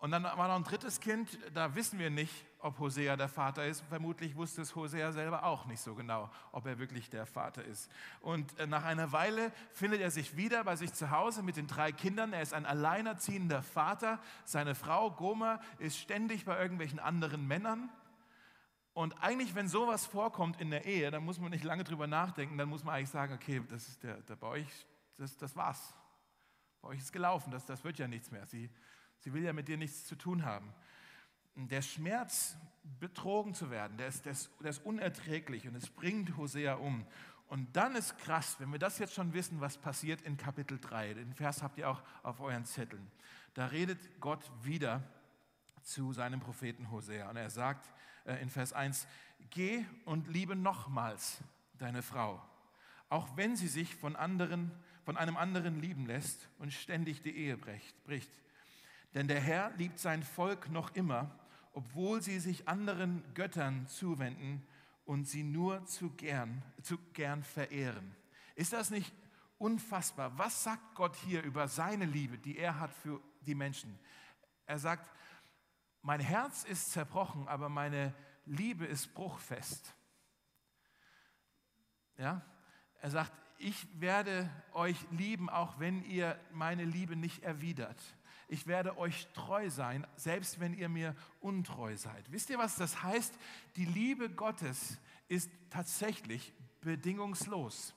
Und 0.00 0.12
dann 0.12 0.22
war 0.22 0.46
noch 0.46 0.54
ein 0.54 0.62
drittes 0.62 1.00
Kind, 1.00 1.38
da 1.54 1.74
wissen 1.74 1.98
wir 1.98 2.08
nicht, 2.08 2.32
ob 2.60 2.78
Hosea 2.78 3.16
der 3.16 3.28
Vater 3.28 3.66
ist. 3.66 3.82
Vermutlich 3.88 4.36
wusste 4.36 4.62
es 4.62 4.76
Hosea 4.76 5.10
selber 5.10 5.42
auch 5.42 5.66
nicht 5.66 5.80
so 5.80 5.96
genau, 5.96 6.30
ob 6.52 6.66
er 6.66 6.78
wirklich 6.78 7.10
der 7.10 7.26
Vater 7.26 7.64
ist. 7.64 7.90
Und 8.20 8.56
äh, 8.60 8.68
nach 8.68 8.84
einer 8.84 9.10
Weile 9.10 9.50
findet 9.72 10.00
er 10.00 10.12
sich 10.12 10.36
wieder 10.36 10.62
bei 10.62 10.76
sich 10.76 10.92
zu 10.92 11.10
Hause 11.10 11.42
mit 11.42 11.56
den 11.56 11.66
drei 11.66 11.90
Kindern. 11.90 12.32
Er 12.32 12.42
ist 12.42 12.54
ein 12.54 12.64
alleinerziehender 12.64 13.60
Vater. 13.62 14.20
Seine 14.44 14.76
Frau 14.76 15.10
Goma 15.10 15.60
ist 15.78 15.98
ständig 15.98 16.44
bei 16.44 16.60
irgendwelchen 16.60 17.00
anderen 17.00 17.48
Männern. 17.48 17.90
Und 18.94 19.20
eigentlich, 19.20 19.56
wenn 19.56 19.68
sowas 19.68 20.06
vorkommt 20.06 20.60
in 20.60 20.70
der 20.70 20.84
Ehe, 20.84 21.10
dann 21.10 21.24
muss 21.24 21.40
man 21.40 21.50
nicht 21.50 21.64
lange 21.64 21.82
drüber 21.82 22.06
nachdenken. 22.06 22.56
Dann 22.56 22.68
muss 22.68 22.84
man 22.84 22.94
eigentlich 22.94 23.10
sagen, 23.10 23.34
okay, 23.34 23.62
das 23.68 23.88
ist 23.88 24.02
der, 24.04 24.18
der 24.22 24.36
bei 24.36 24.46
euch, 24.46 24.86
das, 25.16 25.36
das 25.36 25.56
war's. 25.56 25.92
Bei 26.82 26.88
euch 26.88 26.98
ist 26.98 27.12
gelaufen, 27.12 27.50
das, 27.50 27.66
das 27.66 27.82
wird 27.82 27.98
ja 27.98 28.06
nichts 28.06 28.30
mehr. 28.30 28.46
Sie, 28.46 28.70
sie 29.18 29.32
will 29.32 29.44
ja 29.44 29.52
mit 29.52 29.68
dir 29.68 29.76
nichts 29.76 30.04
zu 30.06 30.16
tun 30.16 30.44
haben. 30.44 30.72
Der 31.54 31.82
Schmerz, 31.82 32.56
betrogen 33.00 33.54
zu 33.54 33.70
werden, 33.70 33.96
der 33.98 34.08
ist, 34.08 34.24
der, 34.24 34.32
ist, 34.32 34.50
der 34.60 34.70
ist 34.70 34.84
unerträglich 34.84 35.66
und 35.68 35.74
es 35.74 35.90
bringt 35.90 36.36
Hosea 36.36 36.74
um. 36.74 37.06
Und 37.48 37.76
dann 37.76 37.96
ist 37.96 38.18
krass, 38.18 38.56
wenn 38.58 38.70
wir 38.72 38.78
das 38.78 38.98
jetzt 38.98 39.14
schon 39.14 39.32
wissen, 39.32 39.60
was 39.60 39.78
passiert 39.78 40.22
in 40.22 40.36
Kapitel 40.36 40.78
3. 40.78 41.14
Den 41.14 41.34
Vers 41.34 41.62
habt 41.62 41.78
ihr 41.78 41.88
auch 41.88 42.02
auf 42.22 42.40
euren 42.40 42.64
Zetteln. 42.64 43.10
Da 43.54 43.66
redet 43.66 44.20
Gott 44.20 44.50
wieder 44.62 45.02
zu 45.82 46.12
seinem 46.12 46.40
Propheten 46.40 46.90
Hosea. 46.90 47.28
Und 47.30 47.36
er 47.36 47.50
sagt 47.50 47.90
äh, 48.24 48.40
in 48.42 48.50
Vers 48.50 48.72
1, 48.72 49.06
geh 49.50 49.84
und 50.04 50.28
liebe 50.28 50.56
nochmals 50.56 51.38
deine 51.78 52.02
Frau, 52.02 52.42
auch 53.08 53.36
wenn 53.36 53.56
sie 53.56 53.68
sich 53.68 53.94
von 53.94 54.16
anderen 54.16 54.72
von 55.08 55.16
einem 55.16 55.38
anderen 55.38 55.80
lieben 55.80 56.04
lässt 56.04 56.50
und 56.58 56.70
ständig 56.70 57.22
die 57.22 57.34
Ehe 57.34 57.56
bricht. 57.56 58.38
Denn 59.14 59.28
der 59.28 59.40
Herr 59.40 59.70
liebt 59.76 59.98
sein 59.98 60.22
Volk 60.22 60.70
noch 60.70 60.94
immer, 60.94 61.30
obwohl 61.72 62.22
sie 62.22 62.40
sich 62.40 62.68
anderen 62.68 63.22
Göttern 63.34 63.86
zuwenden 63.86 64.66
und 65.04 65.26
sie 65.26 65.42
nur 65.42 65.84
zu 65.86 66.10
gern, 66.10 66.62
zu 66.82 66.98
gern 67.12 67.42
verehren. 67.42 68.14
Ist 68.54 68.72
das 68.72 68.90
nicht 68.90 69.14
unfassbar? 69.56 70.36
Was 70.36 70.64
sagt 70.64 70.94
Gott 70.94 71.16
hier 71.16 71.42
über 71.42 71.68
seine 71.68 72.04
Liebe, 72.04 72.38
die 72.38 72.58
er 72.58 72.78
hat 72.80 72.92
für 72.92 73.20
die 73.40 73.54
Menschen? 73.54 73.98
Er 74.66 74.78
sagt, 74.78 75.10
mein 76.02 76.20
Herz 76.20 76.64
ist 76.64 76.92
zerbrochen, 76.92 77.48
aber 77.48 77.68
meine 77.68 78.14
Liebe 78.44 78.84
ist 78.84 79.14
bruchfest. 79.14 79.94
Ja? 82.16 82.42
Er 83.00 83.10
sagt, 83.10 83.32
ich 83.58 83.86
werde 84.00 84.50
euch 84.72 84.96
lieben, 85.10 85.48
auch 85.48 85.78
wenn 85.78 86.04
ihr 86.04 86.38
meine 86.52 86.84
Liebe 86.84 87.16
nicht 87.16 87.42
erwidert. 87.42 88.00
Ich 88.48 88.66
werde 88.66 88.96
euch 88.96 89.28
treu 89.34 89.68
sein, 89.68 90.06
selbst 90.16 90.58
wenn 90.58 90.72
ihr 90.72 90.88
mir 90.88 91.14
untreu 91.40 91.96
seid. 91.96 92.32
Wisst 92.32 92.48
ihr, 92.48 92.58
was 92.58 92.76
das 92.76 93.02
heißt? 93.02 93.34
Die 93.76 93.84
Liebe 93.84 94.30
Gottes 94.30 94.98
ist 95.28 95.50
tatsächlich 95.68 96.54
bedingungslos. 96.80 97.94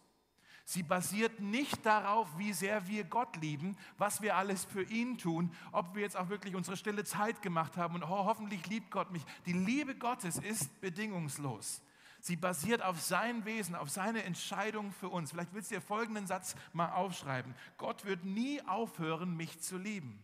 Sie 0.66 0.84
basiert 0.84 1.40
nicht 1.40 1.86
darauf, 1.86 2.28
wie 2.38 2.54
sehr 2.54 2.88
wir 2.88 3.06
Gott 3.06 3.36
lieben, 3.38 3.78
was 3.98 4.22
wir 4.22 4.36
alles 4.36 4.66
für 4.66 4.84
ihn 4.84 5.18
tun, 5.18 5.54
ob 5.72 5.96
wir 5.96 6.02
jetzt 6.02 6.18
auch 6.18 6.30
wirklich 6.30 6.56
unsere 6.56 6.78
stille 6.78 7.04
Zeit 7.04 7.42
gemacht 7.42 7.78
haben 7.78 7.96
und 7.96 8.04
oh, 8.04 8.26
hoffentlich 8.26 8.68
liebt 8.68 8.92
Gott 8.92 9.12
mich. 9.12 9.24
Die 9.46 9.54
Liebe 9.54 9.96
Gottes 9.96 10.38
ist 10.38 10.80
bedingungslos. 10.82 11.82
Sie 12.20 12.36
basiert 12.36 12.84
auf 12.84 13.02
sein 13.02 13.46
Wesen, 13.46 13.74
auf 13.74 13.90
seine 13.90 14.24
Entscheidung 14.24 14.92
für 14.92 15.10
uns. 15.10 15.32
Vielleicht 15.32 15.54
willst 15.54 15.72
du 15.72 15.76
dir 15.76 15.82
folgenden 15.82 16.28
Satz 16.28 16.56
mal 16.72 16.92
aufschreiben. 16.92 17.56
Gott 17.78 18.06
wird 18.06 18.24
nie 18.26 18.62
aufhören, 18.68 19.36
mich 19.36 19.60
zu 19.60 19.78
lieben. 19.78 20.24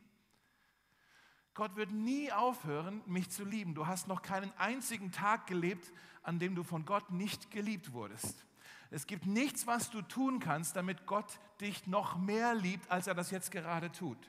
Gott 1.58 1.76
wird 1.76 1.92
nie 1.92 2.32
aufhören, 2.32 3.02
mich 3.08 3.32
zu 3.32 3.44
lieben. 3.44 3.74
Du 3.74 3.88
hast 3.88 4.08
noch 4.08 4.22
keinen 4.22 4.56
einzigen 4.60 5.12
Tag 5.12 5.48
gelebt, 5.48 5.92
an 6.22 6.38
dem 6.38 6.54
du 6.54 6.62
von 6.62 6.86
Gott 6.86 7.10
nicht 7.10 7.50
geliebt 7.50 7.94
wurdest. 7.94 8.46
Es 8.92 9.08
gibt 9.08 9.26
nichts, 9.26 9.66
was 9.66 9.90
du 9.90 10.04
tun 10.04 10.40
kannst, 10.40 10.76
damit 10.76 11.08
Gott 11.08 11.40
dich 11.60 11.88
noch 11.88 12.16
mehr 12.16 12.54
liebt, 12.54 12.92
als 12.92 13.08
er 13.08 13.16
das 13.16 13.32
jetzt 13.32 13.50
gerade 13.50 13.92
tut. 13.92 14.20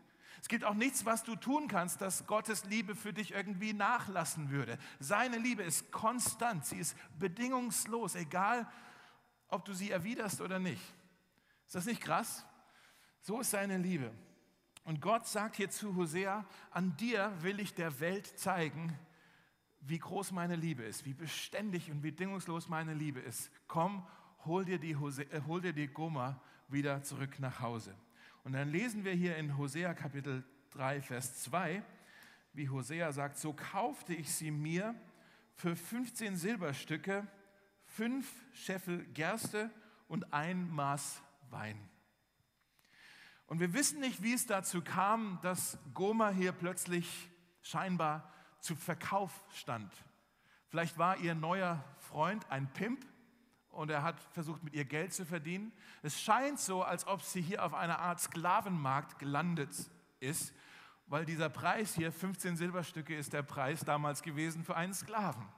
Es 0.41 0.49
gibt 0.49 0.65
auch 0.65 0.73
nichts, 0.73 1.05
was 1.05 1.23
du 1.23 1.37
tun 1.37 1.69
kannst, 1.69 2.01
dass 2.01 2.27
Gottes 2.27 2.65
Liebe 2.65 2.95
für 2.95 3.13
dich 3.13 3.33
irgendwie 3.33 3.75
nachlassen 3.75 4.49
würde. 4.49 4.79
Seine 4.99 5.37
Liebe 5.37 5.63
ist 5.63 5.93
konstant, 5.93 6.65
sie 6.65 6.79
ist 6.79 6.97
bedingungslos, 7.19 8.15
egal 8.15 8.67
ob 9.49 9.67
du 9.67 9.75
sie 9.75 9.91
erwiderst 9.91 10.41
oder 10.41 10.59
nicht. 10.59 10.83
Ist 11.67 11.75
das 11.75 11.85
nicht 11.85 12.01
krass? 12.01 12.47
So 13.21 13.41
ist 13.41 13.51
seine 13.51 13.77
Liebe. 13.77 14.15
Und 14.89 15.03
Gott 15.03 15.27
sagt 15.27 15.57
hier 15.57 15.69
zu 15.69 15.97
Hosea, 15.97 16.47
an 16.71 16.97
dir 16.97 17.31
will 17.43 17.61
ich 17.61 17.75
der 17.75 18.01
Welt 18.01 18.27
zeigen, 18.39 18.99
wie 19.83 19.99
groß 19.99 20.33
meine 20.33 20.57
Liebe 20.57 20.83
ist, 20.83 21.05
wie 21.05 21.13
beständig 21.13 21.91
und 21.91 22.01
bedingungslos 22.01 22.71
meine 22.71 22.95
Liebe 22.95 23.21
ist. 23.21 23.51
Komm, 23.67 24.03
hol 24.47 24.65
dir 24.65 24.79
die, 24.79 24.97
Hosea, 24.97 25.27
äh, 25.31 25.43
hol 25.47 25.61
dir 25.61 25.75
die 25.75 25.89
Goma 25.89 26.41
wieder 26.69 27.03
zurück 27.03 27.39
nach 27.39 27.61
Hause. 27.61 27.95
Und 28.45 28.55
dann 28.55 28.71
lesen 28.71 29.05
wir 29.05 29.13
hier 29.13 29.37
in 29.37 29.59
Hosea 29.59 29.93
Kapitel 29.93 30.43
3, 30.71 31.03
Vers 31.03 31.43
2, 31.43 31.83
wie 32.55 32.71
Hosea 32.71 33.13
sagt, 33.13 33.37
so 33.37 33.53
kaufte 33.53 34.15
ich 34.15 34.33
sie 34.33 34.51
mir 34.51 34.95
für 35.53 35.77
15 35.77 36.35
Silberstücke, 36.35 37.27
fünf 37.85 38.27
Scheffel 38.55 39.05
Gerste 39.13 39.71
und 40.09 40.33
ein 40.33 40.71
Maß 40.71 41.21
Wein. 41.51 41.79
Und 43.49 43.61
wir 43.61 43.73
wissen 43.73 44.01
nicht, 44.01 44.23
wie 44.23 44.35
es 44.35 44.47
dazu 44.47 44.83
kam, 44.83 45.39
dass 45.41 45.79
Goma 45.95 46.29
hier 46.29 46.53
plötzlich 46.53 47.31
scheinbar 47.63 48.31
zu 48.61 48.77
Verkauf 48.77 49.33
stand. 49.55 49.91
Vielleicht 50.69 50.99
war 50.99 51.17
ihr 51.17 51.35
neuer 51.35 51.83
Freund 51.99 52.49
ein 52.51 52.71
Pimp 52.75 53.07
und 53.71 53.91
er 53.91 54.03
hat 54.03 54.21
versucht, 54.33 54.63
mit 54.63 54.75
ihr 54.75 54.85
Geld 54.85 55.15
zu 55.15 55.25
verdienen. 55.25 55.73
Es 56.03 56.21
scheint 56.21 56.61
so, 56.61 56.83
als 56.83 57.07
ob 57.07 57.23
sie 57.23 57.41
hier 57.41 57.65
auf 57.65 57.73
einer 57.73 57.99
Art 58.01 58.21
Sklavenmarkt 58.21 59.19
gelandet 59.19 59.71
ist, 60.21 60.53
weil 61.07 61.25
dieser 61.25 61.49
Preis 61.49 61.95
hier, 61.95 62.13
15 62.13 62.59
Silberstücke, 62.59 63.17
ist 63.17 63.33
der 63.33 63.43
Preis 63.43 63.81
damals 63.81 64.23
gewesen 64.23 64.63
für 64.63 64.77
einen 64.77 64.93
Sklaven. 64.93 65.49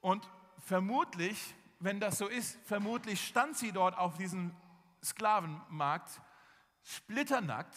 Und 0.00 0.26
vermutlich, 0.64 1.54
wenn 1.78 2.00
das 2.00 2.16
so 2.16 2.26
ist, 2.26 2.58
vermutlich 2.64 3.26
stand 3.26 3.58
sie 3.58 3.70
dort 3.70 3.98
auf 3.98 4.16
diesem 4.16 4.54
Sklavenmarkt 5.04 6.22
splitternackt, 6.88 7.76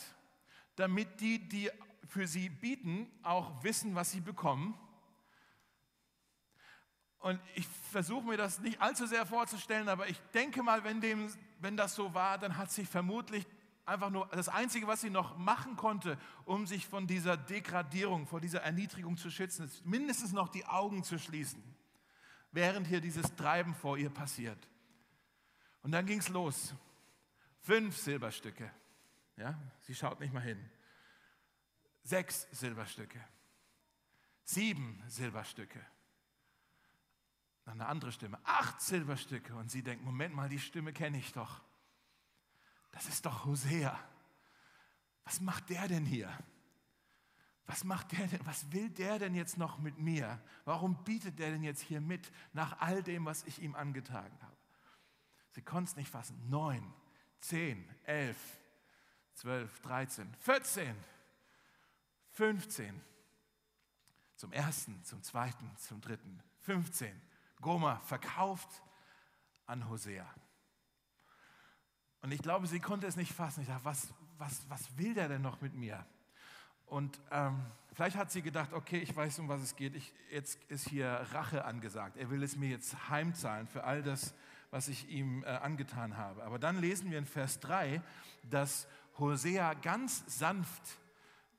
damit 0.76 1.20
die, 1.20 1.40
die 1.48 1.70
für 2.08 2.28
sie 2.28 2.50
bieten, 2.50 3.12
auch 3.24 3.64
wissen, 3.64 3.94
was 3.96 4.12
sie 4.12 4.22
bekommen. 4.22 4.78
Und 7.20 7.40
ich 7.56 7.68
versuche 7.92 8.26
mir 8.26 8.38
das 8.38 8.60
nicht 8.60 8.82
allzu 8.82 9.06
sehr 9.06 9.26
vorzustellen, 9.26 9.90
aber 9.90 10.10
ich 10.10 10.18
denke 10.34 10.64
mal, 10.64 10.84
wenn, 10.84 11.02
dem, 11.02 11.32
wenn 11.60 11.78
das 11.78 11.94
so 11.94 12.14
war, 12.14 12.38
dann 12.38 12.58
hat 12.58 12.72
sich 12.72 12.88
vermutlich 12.88 13.46
einfach 13.86 14.10
nur 14.10 14.28
das 14.28 14.50
Einzige, 14.50 14.88
was 14.88 15.02
sie 15.02 15.10
noch 15.10 15.38
machen 15.38 15.76
konnte, 15.76 16.18
um 16.46 16.66
sich 16.66 16.88
von 16.88 17.06
dieser 17.06 17.38
Degradierung, 17.38 18.26
vor 18.26 18.40
dieser 18.40 18.62
Erniedrigung 18.62 19.18
zu 19.18 19.30
schützen, 19.30 19.66
ist 19.66 19.86
mindestens 19.86 20.32
noch 20.32 20.50
die 20.50 20.66
Augen 20.66 21.04
zu 21.04 21.20
schließen, 21.20 21.62
während 22.52 22.88
hier 22.88 23.02
dieses 23.02 23.36
Treiben 23.36 23.76
vor 23.76 23.98
ihr 23.98 24.10
passiert. 24.10 24.68
Und 25.84 25.92
dann 25.92 26.06
ging 26.06 26.20
es 26.20 26.30
los. 26.30 26.74
Fünf 27.62 27.98
Silberstücke. 27.98 28.72
Ja, 29.42 29.60
sie 29.80 29.96
schaut 29.96 30.20
nicht 30.20 30.32
mal 30.32 30.44
hin. 30.44 30.70
Sechs 32.04 32.48
Silberstücke. 32.52 33.20
Sieben 34.44 35.04
Silberstücke. 35.08 35.84
Dann 37.64 37.82
eine 37.82 37.90
andere 37.90 38.12
Stimme. 38.12 38.40
Acht 38.44 38.80
Silberstücke. 38.82 39.56
Und 39.56 39.72
sie 39.72 39.82
denkt, 39.82 40.04
Moment 40.04 40.36
mal, 40.36 40.48
die 40.48 40.60
Stimme 40.60 40.94
kenne 40.94 41.18
ich 41.18 41.34
doch. 41.34 41.60
Das 42.92 43.08
ist 43.08 43.26
doch 43.26 43.46
Hosea. 43.46 44.00
Was 45.24 45.42
macht 45.42 45.72
der 45.72 45.88
denn 45.88 46.06
hier? 46.06 46.32
Was 47.66 47.84
macht 47.84 48.12
der 48.12 48.28
denn? 48.28 48.46
Was 48.46 48.72
will 48.72 48.92
der 48.92 49.18
denn 49.18 49.34
jetzt 49.34 49.58
noch 49.58 49.80
mit 49.80 49.98
mir? 49.98 50.40
Warum 50.66 51.04
bietet 51.04 51.40
der 51.40 51.50
denn 51.50 51.64
jetzt 51.64 51.82
hier 51.82 52.00
mit 52.00 52.32
nach 52.54 52.80
all 52.80 53.02
dem, 53.02 53.26
was 53.26 53.44
ich 53.46 53.60
ihm 53.60 53.74
angetragen 53.74 54.38
habe? 54.40 54.58
Sie 55.50 55.64
konnte 55.64 55.90
es 55.90 55.96
nicht 55.96 56.12
fassen. 56.12 56.48
Neun, 56.48 56.94
zehn, 57.40 57.90
elf, 58.04 58.61
12, 59.42 59.80
13, 59.82 60.34
14, 60.40 60.96
15. 62.34 63.02
Zum 64.36 64.54
ersten, 64.54 65.04
zum 65.04 65.24
zweiten, 65.24 65.68
zum 65.78 66.00
dritten, 66.00 66.44
15. 66.60 67.20
Goma 67.60 68.00
verkauft 68.02 68.70
an 69.66 69.90
Hosea. 69.90 70.28
Und 72.22 72.32
ich 72.32 72.44
glaube, 72.44 72.68
sie 72.68 72.80
konnte 72.80 73.08
es 73.08 73.16
nicht 73.16 73.34
fassen. 73.34 73.62
Ich 73.62 73.68
dachte, 73.68 73.84
was, 73.84 74.14
was, 74.38 74.62
was 74.70 74.96
will 75.00 75.16
der 75.16 75.28
denn 75.28 75.42
noch 75.42 75.60
mit 75.60 75.74
mir? 75.74 76.06
Und 76.86 77.20
ähm, 77.32 77.66
vielleicht 77.94 78.18
hat 78.18 78.32
sie 78.32 78.44
gedacht, 78.44 78.74
okay, 78.74 79.00
ich 79.00 79.16
weiß, 79.16 79.40
um 79.40 79.48
was 79.48 79.62
es 79.64 79.76
geht. 79.76 79.96
Ich, 79.96 80.14
jetzt 80.30 80.60
ist 80.66 80.88
hier 80.88 81.10
Rache 81.32 81.66
angesagt. 81.66 82.16
Er 82.18 82.30
will 82.30 82.44
es 82.44 82.56
mir 82.58 82.70
jetzt 82.70 83.10
heimzahlen 83.10 83.66
für 83.66 83.86
all 83.86 84.04
das, 84.04 84.36
was 84.70 84.88
ich 84.88 85.10
ihm 85.10 85.44
äh, 85.44 85.48
angetan 85.48 86.16
habe. 86.16 86.44
Aber 86.44 86.60
dann 86.60 86.80
lesen 86.80 87.10
wir 87.10 87.18
in 87.18 87.26
Vers 87.26 87.60
3, 87.60 88.04
dass 88.44 88.88
Hosea 89.18 89.74
ganz 89.76 90.24
sanft 90.28 90.82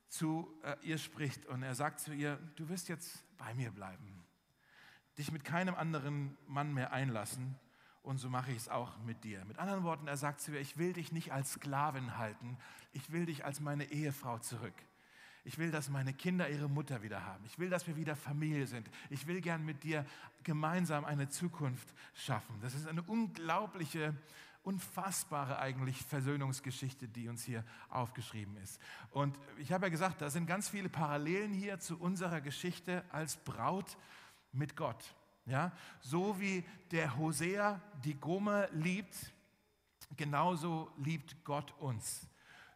zu 0.09 0.53
äh, 0.63 0.77
ihr 0.83 0.99
spricht 0.99 1.47
und 1.47 1.63
er 1.63 1.75
sagt 1.75 2.01
zu 2.01 2.13
ihr, 2.13 2.39
du 2.57 2.69
wirst 2.69 2.89
jetzt 2.89 3.25
bei 3.39 3.55
mir 3.55 3.71
bleiben, 3.71 4.25
dich 5.19 5.33
mit 5.33 5.45
keinem 5.45 5.75
anderen 5.75 6.37
Mann 6.47 6.75
mehr 6.75 6.93
einlassen 6.93 7.59
und 8.03 8.19
so 8.19 8.29
mache 8.29 8.51
ich 8.51 8.59
es 8.59 8.69
auch 8.69 8.99
mit 8.99 9.25
dir. 9.25 9.45
Mit 9.45 9.59
anderen 9.59 9.85
Worten, 9.85 10.09
er 10.09 10.17
sagt 10.17 10.41
zu 10.41 10.53
ihr, 10.53 10.61
ich 10.61 10.77
will 10.77 10.93
dich 10.93 11.13
nicht 11.13 11.33
als 11.33 11.53
Sklavin 11.53 12.19
halten, 12.19 12.59
ich 12.93 13.13
will 13.13 13.27
dich 13.27 13.45
als 13.45 13.61
meine 13.61 13.85
Ehefrau 13.85 14.39
zurück. 14.39 14.75
Ich 15.45 15.59
will, 15.59 15.73
dass 15.73 15.89
meine 15.89 16.13
Kinder 16.13 16.49
ihre 16.49 16.69
Mutter 16.69 17.03
wieder 17.03 17.25
haben. 17.25 17.45
Ich 17.47 17.59
will, 17.59 17.69
dass 17.69 17.87
wir 17.89 17.97
wieder 17.97 18.15
Familie 18.15 18.67
sind. 18.67 18.89
Ich 19.11 19.27
will 19.27 19.41
gern 19.41 19.65
mit 19.65 19.83
dir 19.83 20.07
gemeinsam 20.45 21.05
eine 21.05 21.29
Zukunft 21.29 21.93
schaffen. 22.15 22.55
Das 22.61 22.75
ist 22.75 22.87
eine 22.87 23.03
unglaubliche 23.03 24.15
unfassbare 24.62 25.59
eigentlich 25.59 26.02
Versöhnungsgeschichte, 26.02 27.09
die 27.09 27.28
uns 27.28 27.45
hier 27.45 27.64
aufgeschrieben 27.88 28.57
ist. 28.59 28.81
Und 29.11 29.38
ich 29.59 29.73
habe 29.73 29.87
ja 29.87 29.90
gesagt, 29.90 30.21
da 30.21 30.31
sind 30.31 30.47
ganz 30.47 30.69
viele 30.69 30.88
Parallelen 30.88 31.52
hier 31.52 31.81
zu 31.81 31.99
unserer 31.99 32.40
Geschichte 32.40 33.04
als 33.11 33.37
Braut 33.37 33.97
mit 34.52 34.76
Gott. 34.76 35.14
Ja, 35.45 35.73
so 36.00 36.38
wie 36.38 36.64
der 36.92 37.16
Hosea 37.16 37.81
die 38.04 38.14
Gomer 38.14 38.69
liebt, 38.71 39.33
genauso 40.16 40.92
liebt 40.99 41.45
Gott 41.45 41.73
uns. 41.78 42.28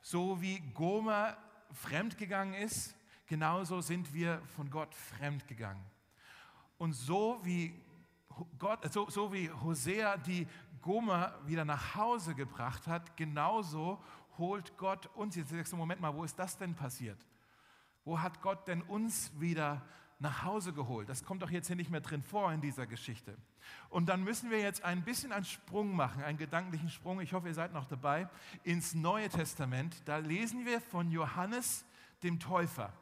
So 0.03 0.41
wie 0.41 0.59
Gomer 0.75 1.37
fremdgegangen 1.73 2.55
ist, 2.55 2.97
genauso 3.27 3.81
sind 3.81 4.13
wir 4.13 4.41
von 4.57 4.69
Gott 4.69 4.95
fremdgegangen. 4.95 5.85
Und 6.79 6.95
so 6.95 7.41
wie 7.45 7.81
Gott, 8.59 8.93
so, 8.93 9.09
so 9.09 9.33
wie 9.33 9.51
Hosea 9.51 10.17
die 10.19 10.47
Gomer 10.87 11.35
wieder 11.47 11.65
nach 11.65 11.97
Hause 11.97 12.37
gebracht 12.37 12.87
hat, 12.87 13.17
genauso 13.17 14.01
holt 14.39 14.77
Gott 14.77 15.07
uns. 15.17 15.35
Jetzt 15.35 15.51
sagst 15.51 15.73
du, 15.73 15.77
Moment 15.77 16.01
mal, 16.01 16.15
wo 16.15 16.23
ist 16.23 16.39
das 16.39 16.57
denn 16.57 16.77
passiert? 16.77 17.19
Wo 18.05 18.21
hat 18.21 18.41
Gott 18.41 18.69
denn 18.69 18.83
uns 18.83 19.33
wieder 19.41 19.83
nach 20.21 20.45
Hause 20.45 20.73
geholt? 20.73 21.09
Das 21.09 21.25
kommt 21.25 21.43
doch 21.43 21.51
jetzt 21.51 21.67
hier 21.67 21.75
nicht 21.75 21.91
mehr 21.91 22.03
drin 22.03 22.23
vor 22.23 22.53
in 22.53 22.61
dieser 22.61 22.87
Geschichte. 22.87 23.37
Und 23.91 24.09
dann 24.09 24.23
müssen 24.23 24.49
wir 24.49 24.61
jetzt 24.61 24.85
ein 24.85 25.03
bisschen 25.03 25.33
einen 25.33 25.45
Sprung 25.45 25.97
machen, 25.97 26.23
einen 26.23 26.39
gedanklichen 26.39 26.89
Sprung. 26.89 27.21
Ich 27.21 27.33
hoffe, 27.33 27.49
ihr 27.49 27.55
seid 27.55 27.73
noch 27.73 27.87
dabei. 27.87 28.29
Ins 28.63 28.95
Neue 28.95 29.29
Testament. 29.29 30.01
Da 30.05 30.19
lesen 30.19 30.67
wir 30.67 30.81
von 30.81 31.11
Johannes 31.11 31.85
dem 32.23 32.39
Täufer. 32.39 32.93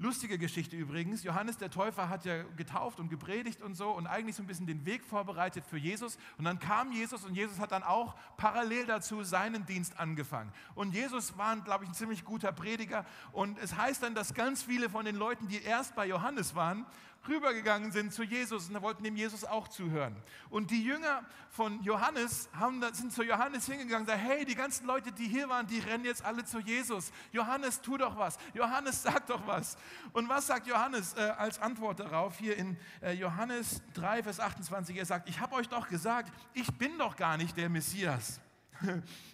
Lustige 0.00 0.38
Geschichte 0.38 0.76
übrigens. 0.76 1.24
Johannes 1.24 1.58
der 1.58 1.70
Täufer 1.70 2.08
hat 2.08 2.24
ja 2.24 2.42
getauft 2.56 3.00
und 3.00 3.10
gepredigt 3.10 3.60
und 3.60 3.74
so 3.74 3.90
und 3.90 4.06
eigentlich 4.06 4.34
so 4.34 4.42
ein 4.42 4.46
bisschen 4.46 4.66
den 4.66 4.86
Weg 4.86 5.04
vorbereitet 5.04 5.62
für 5.68 5.76
Jesus. 5.76 6.16
Und 6.38 6.46
dann 6.46 6.58
kam 6.58 6.90
Jesus 6.90 7.22
und 7.26 7.34
Jesus 7.34 7.58
hat 7.58 7.72
dann 7.72 7.82
auch 7.82 8.14
parallel 8.38 8.86
dazu 8.86 9.22
seinen 9.24 9.66
Dienst 9.66 10.00
angefangen. 10.00 10.50
Und 10.74 10.94
Jesus 10.94 11.36
war, 11.36 11.54
glaube 11.56 11.84
ich, 11.84 11.90
ein 11.90 11.94
ziemlich 11.94 12.24
guter 12.24 12.50
Prediger. 12.50 13.04
Und 13.32 13.58
es 13.58 13.76
heißt 13.76 14.02
dann, 14.02 14.14
dass 14.14 14.32
ganz 14.32 14.62
viele 14.62 14.88
von 14.88 15.04
den 15.04 15.16
Leuten, 15.16 15.48
die 15.48 15.62
erst 15.62 15.94
bei 15.94 16.06
Johannes 16.06 16.54
waren, 16.54 16.86
rübergegangen 17.28 17.92
sind 17.92 18.12
zu 18.12 18.22
Jesus 18.22 18.68
und 18.68 18.80
wollten 18.82 19.02
dem 19.02 19.16
Jesus 19.16 19.44
auch 19.44 19.68
zuhören. 19.68 20.16
Und 20.48 20.70
die 20.70 20.82
Jünger 20.82 21.24
von 21.50 21.82
Johannes 21.82 22.48
haben, 22.52 22.82
sind 22.92 23.12
zu 23.12 23.22
Johannes 23.22 23.66
hingegangen 23.66 24.02
und 24.02 24.06
sagen, 24.06 24.20
hey, 24.20 24.44
die 24.44 24.54
ganzen 24.54 24.86
Leute, 24.86 25.12
die 25.12 25.26
hier 25.28 25.48
waren, 25.48 25.66
die 25.66 25.80
rennen 25.80 26.04
jetzt 26.04 26.24
alle 26.24 26.44
zu 26.44 26.60
Jesus. 26.60 27.12
Johannes, 27.32 27.80
tu 27.80 27.96
doch 27.96 28.16
was. 28.16 28.38
Johannes, 28.54 29.02
sag 29.02 29.26
doch 29.26 29.46
was. 29.46 29.76
Und 30.12 30.28
was 30.28 30.46
sagt 30.46 30.66
Johannes 30.66 31.14
äh, 31.14 31.20
als 31.36 31.58
Antwort 31.58 32.00
darauf? 32.00 32.38
Hier 32.38 32.56
in 32.56 32.76
äh, 33.02 33.12
Johannes 33.12 33.82
3, 33.94 34.22
Vers 34.22 34.40
28, 34.40 34.96
er 34.96 35.06
sagt, 35.06 35.28
ich 35.28 35.40
habe 35.40 35.54
euch 35.56 35.68
doch 35.68 35.88
gesagt, 35.88 36.32
ich 36.54 36.72
bin 36.78 36.96
doch 36.98 37.16
gar 37.16 37.36
nicht 37.36 37.56
der 37.56 37.68
Messias. 37.68 38.40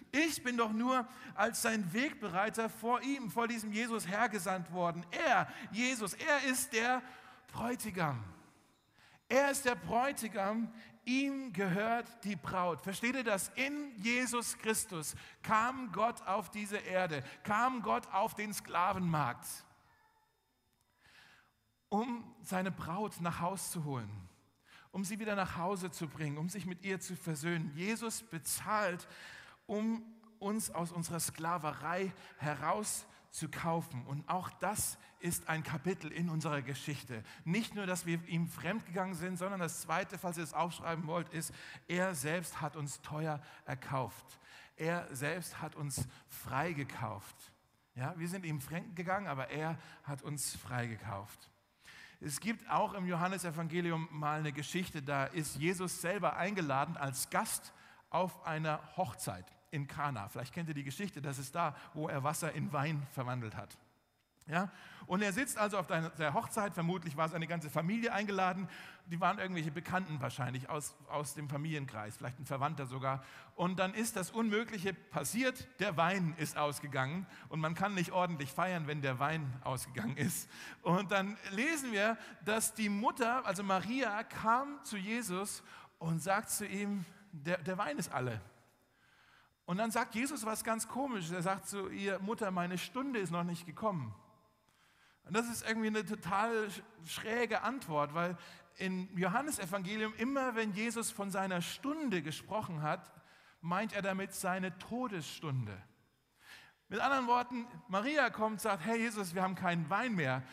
Ich 0.09 0.41
bin 0.41 0.55
doch 0.55 0.71
nur 0.71 1.05
als 1.35 1.61
sein 1.61 1.93
Wegbereiter 1.93 2.69
vor 2.69 3.01
ihm, 3.01 3.29
vor 3.29 3.47
diesem 3.47 3.73
Jesus 3.73 4.07
hergesandt 4.07 4.71
worden. 4.71 5.05
Er, 5.11 5.49
Jesus, 5.71 6.13
er 6.13 6.49
ist 6.49 6.71
der 6.71 7.01
Bräutigam. 7.47 8.23
Er 9.29 9.51
ist 9.51 9.65
der 9.65 9.75
Bräutigam, 9.75 10.71
ihm 11.03 11.51
gehört 11.51 12.23
die 12.23 12.35
Braut. 12.35 12.81
Versteht 12.81 13.15
ihr 13.15 13.23
das? 13.23 13.49
In 13.55 13.91
Jesus 13.97 14.57
Christus 14.57 15.15
kam 15.43 15.91
Gott 15.91 16.21
auf 16.27 16.49
diese 16.49 16.77
Erde, 16.77 17.23
kam 17.43 17.81
Gott 17.81 18.07
auf 18.13 18.35
den 18.35 18.53
Sklavenmarkt, 18.53 19.47
um 21.89 22.23
seine 22.41 22.71
Braut 22.71 23.19
nach 23.19 23.41
Haus 23.41 23.71
zu 23.71 23.83
holen, 23.83 24.09
um 24.91 25.03
sie 25.03 25.19
wieder 25.19 25.35
nach 25.35 25.57
Hause 25.57 25.91
zu 25.91 26.07
bringen, 26.07 26.37
um 26.37 26.47
sich 26.47 26.65
mit 26.65 26.83
ihr 26.83 26.99
zu 26.99 27.15
versöhnen. 27.15 27.71
Jesus 27.75 28.23
bezahlt, 28.23 29.07
um 29.65 30.03
uns 30.39 30.69
aus 30.69 30.91
unserer 30.91 31.19
Sklaverei 31.19 32.13
herauszuholen 32.37 33.16
zu 33.37 33.49
kaufen. 33.49 34.03
Und 34.05 34.27
auch 34.27 34.49
das 34.49 34.97
ist 35.19 35.47
ein 35.47 35.63
Kapitel 35.63 36.11
in 36.11 36.29
unserer 36.29 36.61
Geschichte. 36.61 37.23
Nicht 37.45 37.75
nur, 37.75 37.85
dass 37.85 38.05
wir 38.05 38.19
ihm 38.27 38.47
fremdgegangen 38.47 39.13
sind, 39.13 39.37
sondern 39.37 39.59
das 39.59 39.81
Zweite, 39.81 40.17
falls 40.17 40.37
ihr 40.37 40.43
es 40.43 40.53
aufschreiben 40.53 41.05
wollt, 41.07 41.29
ist, 41.29 41.53
er 41.87 42.15
selbst 42.15 42.61
hat 42.61 42.75
uns 42.75 43.01
teuer 43.01 43.39
erkauft. 43.65 44.39
Er 44.75 45.07
selbst 45.15 45.61
hat 45.61 45.75
uns 45.75 46.07
freigekauft. 46.27 47.35
Ja, 47.95 48.13
wir 48.17 48.27
sind 48.27 48.43
ihm 48.45 48.59
fremdgegangen, 48.59 49.27
aber 49.27 49.49
er 49.49 49.77
hat 50.03 50.23
uns 50.23 50.55
freigekauft. 50.55 51.51
Es 52.19 52.39
gibt 52.39 52.67
auch 52.69 52.93
im 52.93 53.05
Johannesevangelium 53.05 54.07
mal 54.11 54.39
eine 54.39 54.51
Geschichte, 54.51 55.03
da 55.03 55.25
ist 55.25 55.57
Jesus 55.57 56.01
selber 56.01 56.35
eingeladen 56.37 56.97
als 56.97 57.29
Gast 57.29 57.73
auf 58.09 58.45
einer 58.45 58.81
Hochzeit 58.97 59.56
in 59.71 59.87
Kana. 59.87 60.29
Vielleicht 60.29 60.53
kennt 60.53 60.69
ihr 60.69 60.75
die 60.75 60.83
Geschichte, 60.83 61.21
das 61.21 61.39
ist 61.39 61.55
da, 61.55 61.75
wo 61.93 62.07
er 62.07 62.23
Wasser 62.23 62.53
in 62.53 62.71
Wein 62.73 63.05
verwandelt 63.11 63.55
hat. 63.55 63.77
Ja? 64.47 64.71
Und 65.05 65.21
er 65.21 65.31
sitzt 65.31 65.57
also 65.57 65.77
auf 65.77 65.87
der 65.87 66.33
Hochzeit, 66.33 66.73
vermutlich 66.73 67.15
war 67.15 67.29
seine 67.29 67.47
ganze 67.47 67.69
Familie 67.69 68.11
eingeladen, 68.11 68.67
die 69.05 69.21
waren 69.21 69.39
irgendwelche 69.39 69.71
Bekannten 69.71 70.19
wahrscheinlich 70.19 70.69
aus, 70.69 70.95
aus 71.07 71.33
dem 71.33 71.47
Familienkreis, 71.47 72.17
vielleicht 72.17 72.39
ein 72.39 72.45
Verwandter 72.45 72.85
sogar. 72.85 73.23
Und 73.55 73.79
dann 73.79 73.93
ist 73.93 74.17
das 74.17 74.31
Unmögliche 74.31 74.93
passiert, 74.93 75.67
der 75.79 75.95
Wein 75.95 76.33
ist 76.37 76.57
ausgegangen 76.57 77.25
und 77.47 77.61
man 77.61 77.73
kann 77.73 77.93
nicht 77.93 78.11
ordentlich 78.11 78.51
feiern, 78.51 78.87
wenn 78.87 79.01
der 79.01 79.19
Wein 79.19 79.53
ausgegangen 79.63 80.17
ist. 80.17 80.49
Und 80.81 81.11
dann 81.11 81.37
lesen 81.51 81.93
wir, 81.93 82.17
dass 82.43 82.73
die 82.73 82.89
Mutter, 82.89 83.45
also 83.45 83.63
Maria, 83.63 84.23
kam 84.23 84.83
zu 84.83 84.97
Jesus 84.97 85.63
und 85.99 86.19
sagt 86.21 86.49
zu 86.49 86.65
ihm, 86.65 87.05
der, 87.31 87.59
der 87.59 87.77
Wein 87.77 87.97
ist 87.97 88.11
alle. 88.11 88.41
Und 89.67 89.77
dann 89.77 89.91
sagt 89.91 90.15
Jesus 90.15 90.45
was 90.45 90.63
ganz 90.63 90.87
Komisches. 90.87 91.31
Er 91.31 91.41
sagt 91.41 91.67
zu 91.67 91.89
ihr, 91.89 92.19
Mutter, 92.19 92.51
meine 92.51 92.77
Stunde 92.77 93.19
ist 93.19 93.31
noch 93.31 93.43
nicht 93.43 93.65
gekommen. 93.65 94.15
Und 95.25 95.35
das 95.35 95.49
ist 95.49 95.67
irgendwie 95.67 95.87
eine 95.87 96.05
total 96.05 96.69
schräge 97.05 97.63
Antwort, 97.63 98.13
weil 98.13 98.37
im 98.77 99.09
Johannesevangelium 99.17 100.13
immer, 100.15 100.55
wenn 100.55 100.71
Jesus 100.71 101.11
von 101.11 101.31
seiner 101.31 101.61
Stunde 101.61 102.21
gesprochen 102.21 102.81
hat, 102.81 103.11
meint 103.59 103.91
er 103.91 104.01
damit 104.01 104.33
seine 104.33 104.77
Todesstunde. 104.79 105.77
Mit 106.87 107.01
anderen 107.01 107.27
Worten, 107.27 107.67
Maria 107.89 108.29
kommt 108.29 108.53
und 108.53 108.61
sagt, 108.61 108.85
hey 108.85 108.97
Jesus, 108.99 109.35
wir 109.35 109.43
haben 109.43 109.55
keinen 109.55 109.89
Wein 109.89 110.15
mehr. 110.15 110.43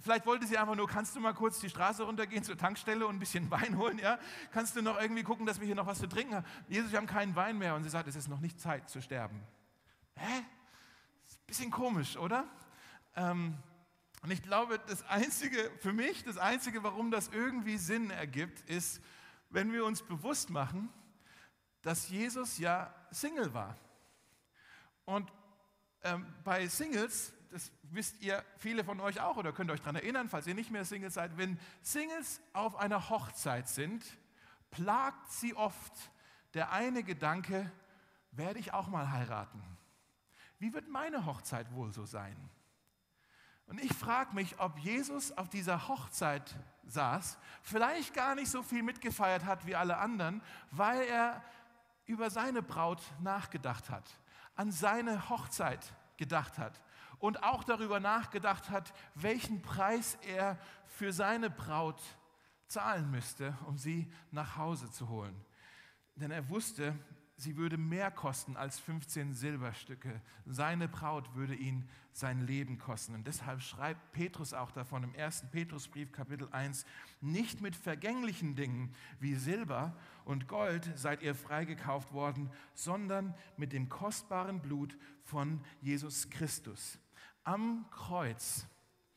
Vielleicht 0.00 0.26
wollte 0.26 0.46
sie 0.46 0.58
einfach 0.58 0.74
nur, 0.74 0.86
kannst 0.86 1.14
du 1.14 1.20
mal 1.20 1.32
kurz 1.32 1.60
die 1.60 1.70
Straße 1.70 2.02
runtergehen 2.02 2.42
zur 2.44 2.56
Tankstelle 2.56 3.06
und 3.06 3.16
ein 3.16 3.18
bisschen 3.18 3.50
Wein 3.50 3.76
holen? 3.76 3.98
Ja? 3.98 4.18
Kannst 4.52 4.76
du 4.76 4.82
noch 4.82 5.00
irgendwie 5.00 5.22
gucken, 5.22 5.46
dass 5.46 5.60
wir 5.60 5.66
hier 5.66 5.74
noch 5.74 5.86
was 5.86 5.98
zu 5.98 6.08
trinken 6.08 6.34
haben? 6.36 6.46
Jesus, 6.68 6.90
wir 6.90 6.98
haben 6.98 7.06
keinen 7.06 7.36
Wein 7.36 7.58
mehr. 7.58 7.74
Und 7.74 7.84
sie 7.84 7.90
sagt, 7.90 8.08
es 8.08 8.16
ist 8.16 8.28
noch 8.28 8.40
nicht 8.40 8.60
Zeit 8.60 8.88
zu 8.88 9.00
sterben. 9.00 9.40
Hä? 10.16 10.42
Ist 11.26 11.38
ein 11.38 11.46
bisschen 11.46 11.70
komisch, 11.70 12.16
oder? 12.16 12.44
Ähm, 13.16 13.56
und 14.22 14.30
ich 14.30 14.42
glaube, 14.42 14.78
das 14.86 15.02
Einzige, 15.08 15.70
für 15.80 15.92
mich, 15.92 16.22
das 16.24 16.38
Einzige, 16.38 16.82
warum 16.82 17.10
das 17.10 17.28
irgendwie 17.28 17.76
Sinn 17.76 18.10
ergibt, 18.10 18.60
ist, 18.68 19.02
wenn 19.50 19.72
wir 19.72 19.84
uns 19.84 20.02
bewusst 20.02 20.50
machen, 20.50 20.88
dass 21.82 22.08
Jesus 22.08 22.58
ja 22.58 22.94
Single 23.10 23.52
war. 23.52 23.76
Und 25.04 25.32
ähm, 26.04 26.26
bei 26.44 26.68
Singles, 26.68 27.32
das 27.52 27.70
wisst 27.82 28.20
ihr 28.22 28.44
viele 28.56 28.84
von 28.84 29.00
euch 29.00 29.20
auch 29.20 29.36
oder 29.36 29.52
könnt 29.52 29.70
euch 29.70 29.80
daran 29.80 29.96
erinnern, 29.96 30.28
falls 30.28 30.46
ihr 30.46 30.54
nicht 30.54 30.70
mehr 30.70 30.84
Singles 30.84 31.14
seid, 31.14 31.36
wenn 31.36 31.58
Singles 31.82 32.40
auf 32.52 32.76
einer 32.76 33.10
Hochzeit 33.10 33.68
sind, 33.68 34.04
plagt 34.70 35.30
sie 35.30 35.54
oft 35.54 35.92
der 36.54 36.72
eine 36.72 37.02
Gedanke, 37.02 37.70
werde 38.30 38.58
ich 38.58 38.72
auch 38.72 38.88
mal 38.88 39.10
heiraten? 39.10 39.62
Wie 40.58 40.72
wird 40.72 40.88
meine 40.88 41.26
Hochzeit 41.26 41.72
wohl 41.74 41.92
so 41.92 42.06
sein? 42.06 42.36
Und 43.66 43.82
ich 43.82 43.92
frage 43.92 44.34
mich, 44.34 44.58
ob 44.58 44.78
Jesus 44.78 45.36
auf 45.36 45.48
dieser 45.48 45.88
Hochzeit 45.88 46.54
saß, 46.84 47.38
vielleicht 47.62 48.14
gar 48.14 48.34
nicht 48.34 48.50
so 48.50 48.62
viel 48.62 48.82
mitgefeiert 48.82 49.44
hat 49.44 49.66
wie 49.66 49.76
alle 49.76 49.98
anderen, 49.98 50.42
weil 50.70 51.02
er 51.02 51.42
über 52.06 52.30
seine 52.30 52.62
Braut 52.62 53.02
nachgedacht 53.20 53.90
hat 53.90 54.04
an 54.54 54.70
seine 54.70 55.28
Hochzeit 55.28 55.80
gedacht 56.16 56.58
hat 56.58 56.80
und 57.22 57.44
auch 57.44 57.62
darüber 57.62 58.00
nachgedacht 58.00 58.68
hat, 58.68 58.92
welchen 59.14 59.62
Preis 59.62 60.18
er 60.26 60.58
für 60.86 61.12
seine 61.12 61.50
Braut 61.50 62.02
zahlen 62.66 63.12
müsste, 63.12 63.56
um 63.68 63.78
sie 63.78 64.10
nach 64.32 64.56
Hause 64.56 64.90
zu 64.90 65.08
holen. 65.08 65.40
Denn 66.16 66.32
er 66.32 66.48
wusste, 66.48 66.98
sie 67.36 67.56
würde 67.56 67.76
mehr 67.76 68.10
kosten 68.10 68.56
als 68.56 68.80
15 68.80 69.34
Silberstücke. 69.34 70.20
Seine 70.46 70.88
Braut 70.88 71.32
würde 71.36 71.54
ihn 71.54 71.88
sein 72.10 72.44
Leben 72.44 72.78
kosten. 72.78 73.14
Und 73.14 73.28
deshalb 73.28 73.62
schreibt 73.62 74.10
Petrus 74.10 74.52
auch 74.52 74.72
davon 74.72 75.04
im 75.04 75.14
1. 75.14 75.44
Petrusbrief 75.52 76.10
Kapitel 76.10 76.48
1, 76.50 76.84
nicht 77.20 77.60
mit 77.60 77.76
vergänglichen 77.76 78.56
Dingen 78.56 78.96
wie 79.20 79.36
Silber 79.36 79.96
und 80.24 80.48
Gold 80.48 80.90
seid 80.96 81.22
ihr 81.22 81.36
freigekauft 81.36 82.12
worden, 82.12 82.50
sondern 82.74 83.32
mit 83.56 83.72
dem 83.72 83.88
kostbaren 83.88 84.60
Blut 84.60 84.98
von 85.22 85.60
Jesus 85.80 86.28
Christus. 86.28 86.98
Am 87.44 87.86
Kreuz, 87.90 88.66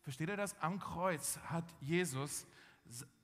versteht 0.02 0.30
ihr 0.30 0.38
das? 0.38 0.60
Am 0.62 0.80
Kreuz 0.80 1.38
hat 1.46 1.66
Jesus 1.80 2.48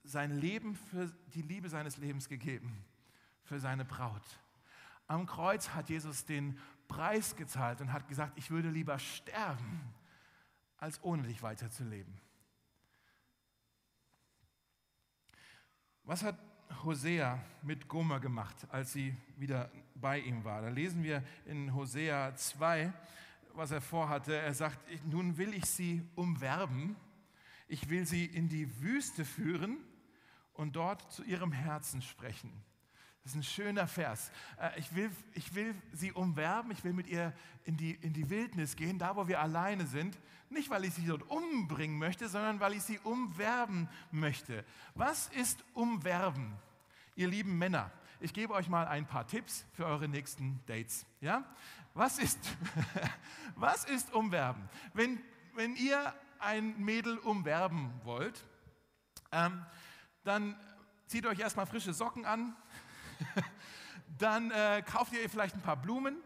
sein 0.04 0.38
Leben 0.38 0.74
für 0.74 1.10
die 1.34 1.42
Liebe 1.42 1.68
seines 1.68 1.96
Lebens 1.96 2.28
gegeben, 2.28 2.84
für 3.44 3.58
seine 3.58 3.84
Braut. 3.84 4.22
Am 5.06 5.26
Kreuz 5.26 5.70
hat 5.70 5.88
Jesus 5.88 6.24
den 6.24 6.58
Preis 6.88 7.36
gezahlt 7.36 7.80
und 7.80 7.92
hat 7.92 8.08
gesagt, 8.08 8.32
ich 8.36 8.50
würde 8.50 8.70
lieber 8.70 8.98
sterben, 8.98 9.94
als 10.78 11.02
ohne 11.02 11.22
dich 11.22 11.42
weiterzuleben. 11.42 12.20
Was 16.04 16.24
hat 16.24 16.36
Hosea 16.82 17.38
mit 17.62 17.86
Gomer 17.86 18.18
gemacht, 18.18 18.56
als 18.70 18.92
sie 18.92 19.16
wieder 19.36 19.70
bei 19.94 20.18
ihm 20.18 20.44
war? 20.44 20.62
Da 20.62 20.68
lesen 20.68 21.02
wir 21.02 21.22
in 21.44 21.72
Hosea 21.72 22.34
2, 22.34 22.92
was 23.54 23.70
er 23.70 23.80
vorhatte. 23.80 24.34
Er 24.34 24.54
sagt, 24.54 24.78
nun 25.06 25.36
will 25.36 25.54
ich 25.54 25.66
sie 25.66 26.02
umwerben, 26.14 26.96
ich 27.68 27.88
will 27.88 28.06
sie 28.06 28.26
in 28.26 28.48
die 28.48 28.80
Wüste 28.80 29.24
führen 29.24 29.78
und 30.54 30.76
dort 30.76 31.10
zu 31.12 31.22
ihrem 31.24 31.52
Herzen 31.52 32.02
sprechen. 32.02 32.52
Das 33.22 33.32
ist 33.32 33.36
ein 33.36 33.44
schöner 33.44 33.86
Vers. 33.86 34.32
Äh, 34.58 34.78
ich 34.80 34.94
will, 34.94 35.10
ich 35.34 35.54
will 35.54 35.74
sie 35.92 36.12
umwerben, 36.12 36.72
ich 36.72 36.82
will 36.82 36.92
mit 36.92 37.06
ihr 37.06 37.32
in 37.64 37.76
die, 37.76 37.92
in 37.92 38.12
die 38.12 38.28
Wildnis 38.28 38.74
gehen, 38.74 38.98
da 38.98 39.14
wo 39.14 39.28
wir 39.28 39.40
alleine 39.40 39.86
sind. 39.86 40.18
Nicht, 40.50 40.70
weil 40.70 40.84
ich 40.84 40.94
sie 40.94 41.06
dort 41.06 41.22
umbringen 41.30 41.98
möchte, 41.98 42.28
sondern 42.28 42.58
weil 42.58 42.74
ich 42.74 42.82
sie 42.82 42.98
umwerben 42.98 43.88
möchte. 44.10 44.64
Was 44.94 45.28
ist 45.28 45.64
umwerben? 45.72 46.52
Ihr 47.14 47.28
lieben 47.28 47.56
Männer, 47.58 47.92
ich 48.20 48.32
gebe 48.32 48.54
euch 48.54 48.68
mal 48.68 48.86
ein 48.86 49.06
paar 49.06 49.26
Tipps 49.26 49.64
für 49.72 49.86
eure 49.86 50.08
nächsten 50.08 50.60
Dates. 50.66 51.06
Ja? 51.20 51.44
Was, 51.94 52.18
ist, 52.18 52.38
was 53.56 53.84
ist 53.84 54.12
umwerben? 54.14 54.68
Wenn, 54.94 55.20
wenn 55.54 55.76
ihr 55.76 56.14
ein 56.38 56.78
Mädel 56.78 57.18
umwerben 57.18 57.92
wollt, 58.04 58.44
ähm, 59.30 59.64
dann 60.24 60.56
zieht 61.06 61.26
euch 61.26 61.38
erstmal 61.38 61.66
frische 61.66 61.92
Socken 61.92 62.24
an, 62.24 62.56
dann 64.18 64.50
äh, 64.50 64.82
kauft 64.82 65.12
ihr 65.12 65.28
vielleicht 65.28 65.54
ein 65.54 65.60
paar 65.60 65.76
Blumen 65.76 66.16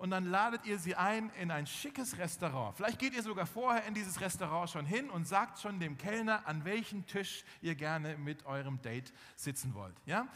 und 0.00 0.10
dann 0.10 0.24
ladet 0.24 0.64
ihr 0.64 0.78
sie 0.78 0.94
ein 0.94 1.30
in 1.38 1.50
ein 1.50 1.66
schickes 1.66 2.16
Restaurant. 2.16 2.74
Vielleicht 2.74 2.98
geht 2.98 3.12
ihr 3.12 3.22
sogar 3.22 3.44
vorher 3.44 3.84
in 3.84 3.92
dieses 3.92 4.18
Restaurant 4.22 4.70
schon 4.70 4.86
hin 4.86 5.10
und 5.10 5.28
sagt 5.28 5.58
schon 5.58 5.78
dem 5.78 5.98
Kellner, 5.98 6.46
an 6.46 6.64
welchem 6.64 7.04
Tisch 7.04 7.44
ihr 7.60 7.74
gerne 7.74 8.16
mit 8.16 8.46
eurem 8.46 8.80
Date 8.80 9.12
sitzen 9.36 9.74
wollt. 9.74 9.94
Ja? 10.06 10.26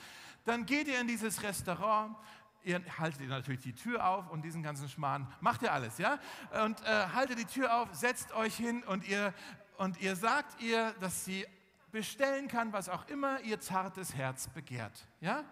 Dann 0.45 0.67
geht 0.67 0.87
ihr 0.87 1.01
in 1.01 1.09
dieses 1.09 1.43
Restaurant, 1.43 2.15
ihr 2.65 2.83
haltet 2.99 3.21
ihr 3.21 3.29
natürlich 3.29 3.61
die 3.61 3.75
Tür 3.75 4.07
auf 4.07 4.31
und 4.31 4.43
diesen 4.43 4.63
ganzen 4.63 4.89
Schmarrn 4.89 5.31
macht 5.41 5.63
ihr 5.63 5.73
alles, 5.73 5.99
ja? 5.99 6.19
Und 6.65 6.83
äh, 6.83 7.07
haltet 7.15 7.39
die 7.39 7.45
Tür 7.45 7.77
auf, 7.77 7.95
setzt 7.95 8.33
euch 8.33 8.57
hin 8.57 8.83
und 8.85 9.07
ihr, 9.07 9.33
und 9.77 10.01
ihr 10.01 10.17
sagt 10.17 10.61
ihr, 10.63 10.93
dass 11.01 11.25
sie 11.25 11.47
bestellen 11.93 12.49
kann, 12.49 12.73
was 12.73 12.89
auch 12.89 13.07
immer 13.09 13.41
ihr 13.41 13.61
zartes 13.61 14.15
Herz 14.15 14.49
begehrt, 14.49 15.07
ja? 15.21 15.45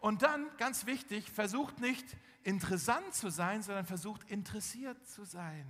Und 0.00 0.20
dann, 0.22 0.50
ganz 0.58 0.84
wichtig, 0.84 1.30
versucht 1.30 1.80
nicht 1.80 2.04
interessant 2.42 3.14
zu 3.14 3.30
sein, 3.30 3.62
sondern 3.62 3.86
versucht 3.86 4.24
interessiert 4.24 5.06
zu 5.06 5.24
sein. 5.24 5.66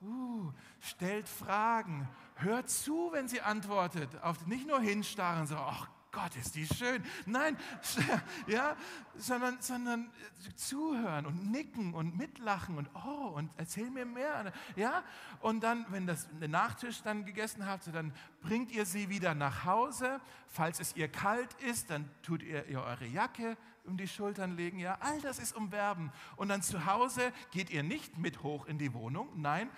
Uh, 0.00 0.52
stellt 0.80 1.28
Fragen, 1.28 2.08
hört 2.34 2.68
zu, 2.68 3.10
wenn 3.12 3.28
sie 3.28 3.40
antwortet, 3.40 4.20
auf, 4.20 4.46
nicht 4.48 4.66
nur 4.66 4.80
hinstarren, 4.80 5.46
so, 5.46 5.54
ach 5.54 5.88
Gott, 6.12 6.36
ist 6.36 6.54
die 6.54 6.66
schön. 6.66 7.02
Nein, 7.24 7.56
ja, 8.46 8.76
sondern, 9.16 9.62
sondern 9.62 10.10
zuhören 10.56 11.24
und 11.24 11.50
nicken 11.50 11.94
und 11.94 12.18
mitlachen 12.18 12.76
und 12.76 12.90
oh, 12.94 13.32
und 13.34 13.50
erzähl 13.56 13.88
mir 13.88 14.04
mehr. 14.04 14.52
Ja, 14.76 15.04
und 15.40 15.62
dann, 15.62 15.86
wenn 15.88 16.06
das 16.06 16.28
den 16.38 16.50
Nachtisch 16.50 17.02
dann 17.02 17.24
gegessen 17.24 17.66
habt, 17.66 17.86
dann 17.94 18.12
bringt 18.42 18.72
ihr 18.72 18.84
sie 18.84 19.08
wieder 19.08 19.34
nach 19.34 19.64
Hause. 19.64 20.20
Falls 20.48 20.80
es 20.80 20.94
ihr 20.96 21.08
kalt 21.08 21.54
ist, 21.62 21.88
dann 21.88 22.10
tut 22.22 22.42
ihr, 22.42 22.66
ihr 22.66 22.82
eure 22.82 23.06
Jacke 23.06 23.56
um 23.84 23.96
die 23.96 24.06
Schultern 24.06 24.54
legen. 24.54 24.78
Ja, 24.78 24.98
all 25.00 25.18
das 25.22 25.38
ist 25.38 25.56
umwerben. 25.56 26.12
Und 26.36 26.50
dann 26.50 26.60
zu 26.60 26.84
Hause 26.84 27.32
geht 27.52 27.70
ihr 27.70 27.82
nicht 27.82 28.18
mit 28.18 28.42
hoch 28.42 28.66
in 28.66 28.76
die 28.76 28.92
Wohnung. 28.92 29.30
Nein, 29.36 29.70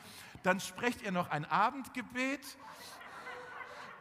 dann 0.43 0.59
sprecht 0.59 1.01
ihr 1.03 1.13
noch 1.13 1.31
ein 1.31 1.45
Abendgebet. 1.45 2.59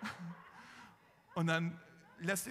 Und 1.35 1.47
dann 1.47 1.79
lässt 2.23 2.47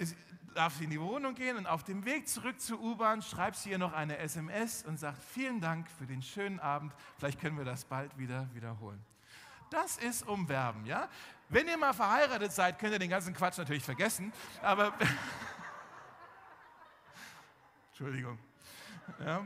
darf 0.53 0.75
sie 0.75 0.83
in 0.85 0.91
die 0.91 1.01
Wohnung 1.01 1.35
gehen 1.35 1.57
und 1.57 1.65
auf 1.67 1.83
dem 1.83 2.05
Weg 2.05 2.27
zurück 2.27 2.59
zur 2.59 2.79
U-Bahn 2.79 3.21
schreibt 3.21 3.57
sie 3.57 3.71
ihr 3.71 3.77
noch 3.77 3.93
eine 3.93 4.17
SMS 4.17 4.83
und 4.83 4.97
sagt, 4.97 5.17
vielen 5.21 5.61
Dank 5.61 5.89
für 5.89 6.05
den 6.05 6.21
schönen 6.21 6.59
Abend, 6.59 6.93
vielleicht 7.17 7.39
können 7.39 7.57
wir 7.57 7.65
das 7.65 7.85
bald 7.85 8.17
wieder 8.17 8.47
wiederholen. 8.53 9.03
Das 9.69 9.97
ist 9.97 10.27
Umwerben, 10.27 10.85
ja? 10.85 11.09
Wenn 11.49 11.67
ihr 11.67 11.77
mal 11.77 11.93
verheiratet 11.93 12.51
seid, 12.51 12.77
könnt 12.79 12.93
ihr 12.93 12.99
den 12.99 13.09
ganzen 13.09 13.33
Quatsch 13.33 13.57
natürlich 13.57 13.83
vergessen, 13.83 14.31
aber... 14.61 14.93
Entschuldigung. 17.89 18.37
Ja? 19.19 19.43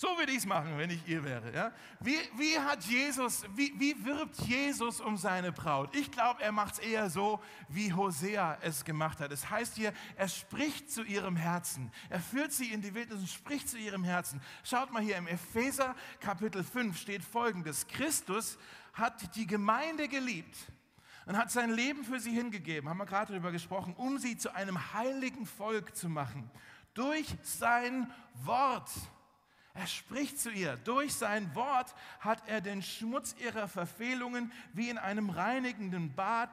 So 0.00 0.16
würde 0.16 0.32
ich 0.32 0.38
es 0.38 0.46
machen, 0.46 0.78
wenn 0.78 0.88
ich 0.88 1.06
ihr 1.06 1.22
wäre. 1.22 1.54
Ja? 1.54 1.72
Wie, 2.00 2.16
wie, 2.38 2.58
hat 2.58 2.82
Jesus, 2.84 3.44
wie, 3.54 3.70
wie 3.78 4.02
wirbt 4.02 4.34
Jesus 4.46 4.98
um 4.98 5.18
seine 5.18 5.52
Braut? 5.52 5.94
Ich 5.94 6.10
glaube, 6.10 6.42
er 6.42 6.52
macht 6.52 6.72
es 6.72 6.78
eher 6.78 7.10
so, 7.10 7.38
wie 7.68 7.92
Hosea 7.92 8.56
es 8.62 8.82
gemacht 8.82 9.20
hat. 9.20 9.30
Es 9.30 9.50
heißt 9.50 9.76
hier, 9.76 9.92
er 10.16 10.28
spricht 10.28 10.90
zu 10.90 11.02
ihrem 11.02 11.36
Herzen. 11.36 11.92
Er 12.08 12.18
führt 12.18 12.50
sie 12.50 12.72
in 12.72 12.80
die 12.80 12.94
Wildnis 12.94 13.20
und 13.20 13.28
spricht 13.28 13.68
zu 13.68 13.76
ihrem 13.76 14.02
Herzen. 14.02 14.40
Schaut 14.64 14.90
mal 14.90 15.02
hier 15.02 15.18
im 15.18 15.26
Epheser 15.26 15.94
Kapitel 16.18 16.64
5 16.64 16.98
steht 16.98 17.22
folgendes. 17.22 17.86
Christus 17.86 18.56
hat 18.94 19.36
die 19.36 19.46
Gemeinde 19.46 20.08
geliebt 20.08 20.56
und 21.26 21.36
hat 21.36 21.50
sein 21.50 21.68
Leben 21.68 22.04
für 22.04 22.20
sie 22.20 22.32
hingegeben, 22.32 22.88
haben 22.88 22.96
wir 22.96 23.04
gerade 23.04 23.32
darüber 23.34 23.52
gesprochen, 23.52 23.92
um 23.98 24.16
sie 24.16 24.38
zu 24.38 24.54
einem 24.54 24.94
heiligen 24.94 25.44
Volk 25.44 25.94
zu 25.94 26.08
machen. 26.08 26.50
Durch 26.94 27.36
sein 27.42 28.10
Wort 28.32 28.88
er 29.74 29.86
spricht 29.86 30.38
zu 30.38 30.50
ihr. 30.50 30.76
Durch 30.78 31.14
sein 31.14 31.54
Wort 31.54 31.94
hat 32.20 32.42
er 32.48 32.60
den 32.60 32.82
Schmutz 32.82 33.34
ihrer 33.38 33.68
Verfehlungen 33.68 34.52
wie 34.72 34.88
in 34.88 34.98
einem 34.98 35.30
reinigenden 35.30 36.14
Bad 36.14 36.50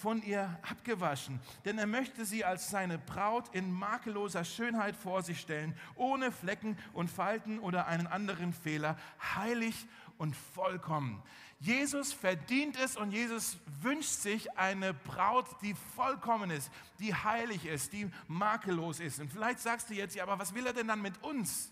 von 0.00 0.22
ihr 0.22 0.58
abgewaschen. 0.62 1.40
Denn 1.64 1.78
er 1.78 1.86
möchte 1.86 2.24
sie 2.24 2.44
als 2.44 2.70
seine 2.70 2.98
Braut 2.98 3.54
in 3.54 3.70
makelloser 3.70 4.44
Schönheit 4.44 4.96
vor 4.96 5.22
sich 5.22 5.40
stellen, 5.40 5.76
ohne 5.94 6.32
Flecken 6.32 6.78
und 6.92 7.10
Falten 7.10 7.58
oder 7.58 7.86
einen 7.86 8.06
anderen 8.06 8.52
Fehler, 8.52 8.96
heilig 9.34 9.86
und 10.16 10.34
vollkommen. 10.34 11.22
Jesus 11.58 12.14
verdient 12.14 12.78
es 12.78 12.96
und 12.96 13.10
Jesus 13.10 13.58
wünscht 13.82 14.08
sich 14.08 14.56
eine 14.56 14.94
Braut, 14.94 15.46
die 15.60 15.74
vollkommen 15.94 16.50
ist, 16.50 16.70
die 16.98 17.14
heilig 17.14 17.66
ist, 17.66 17.92
die 17.92 18.10
makellos 18.28 19.00
ist. 19.00 19.20
Und 19.20 19.30
vielleicht 19.30 19.60
sagst 19.60 19.90
du 19.90 19.94
jetzt, 19.94 20.14
ja, 20.14 20.22
aber 20.22 20.38
was 20.38 20.54
will 20.54 20.66
er 20.66 20.72
denn 20.72 20.88
dann 20.88 21.02
mit 21.02 21.22
uns? 21.22 21.70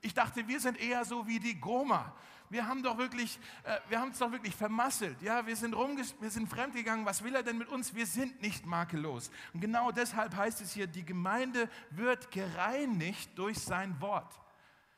Ich 0.00 0.14
dachte, 0.14 0.46
wir 0.48 0.60
sind 0.60 0.80
eher 0.80 1.04
so 1.04 1.26
wie 1.26 1.38
die 1.38 1.58
Goma. 1.58 2.14
Wir 2.48 2.66
haben 2.66 2.82
doch 2.82 2.96
wirklich, 2.96 3.38
äh, 3.64 3.78
wir 3.88 4.00
haben 4.00 4.10
es 4.10 4.18
doch 4.18 4.30
wirklich 4.30 4.54
vermasselt. 4.54 5.20
Ja, 5.20 5.46
wir 5.46 5.56
sind 5.56 5.74
rumges 5.74 6.14
wir 6.20 6.30
sind 6.30 6.48
fremdgegangen. 6.48 7.04
Was 7.04 7.24
will 7.24 7.34
er 7.34 7.42
denn 7.42 7.58
mit 7.58 7.68
uns? 7.68 7.94
Wir 7.94 8.06
sind 8.06 8.40
nicht 8.40 8.66
makellos. 8.66 9.30
Und 9.52 9.60
genau 9.60 9.90
deshalb 9.90 10.36
heißt 10.36 10.60
es 10.60 10.72
hier, 10.72 10.86
die 10.86 11.04
Gemeinde 11.04 11.68
wird 11.90 12.30
gereinigt 12.30 13.30
durch 13.36 13.58
sein 13.58 14.00
Wort. 14.00 14.40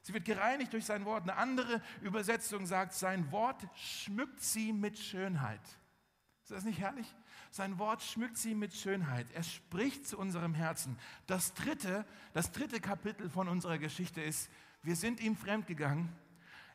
Sie 0.03 0.13
wird 0.15 0.25
gereinigt 0.25 0.73
durch 0.73 0.85
sein 0.85 1.05
Wort. 1.05 1.23
Eine 1.23 1.37
andere 1.37 1.83
Übersetzung 2.03 2.67
sagt, 2.67 2.95
sein 2.95 3.31
Wort 3.33 3.67
schmückt 3.75 4.43
sie 4.43 4.73
mit 4.73 4.99
Schönheit. 4.99 5.61
Ist 6.43 6.51
das 6.53 6.65
nicht 6.65 6.81
herrlich? 6.81 7.15
Sein 7.51 7.79
Wort 7.79 8.03
schmückt 8.03 8.37
sie 8.37 8.55
mit 8.55 8.75
Schönheit. 8.75 9.27
Er 9.33 9.43
spricht 9.43 10.07
zu 10.07 10.19
unserem 10.19 10.55
Herzen. 10.55 10.99
Das 11.27 11.55
dritte, 11.55 12.07
das 12.33 12.53
dritte 12.53 12.81
Kapitel 12.81 13.29
von 13.29 13.49
unserer 13.49 13.79
Geschichte 13.79 14.23
ist, 14.23 14.51
wir 14.83 14.97
sind 14.97 15.21
ihm 15.21 15.37
fremdgegangen. 15.37 16.09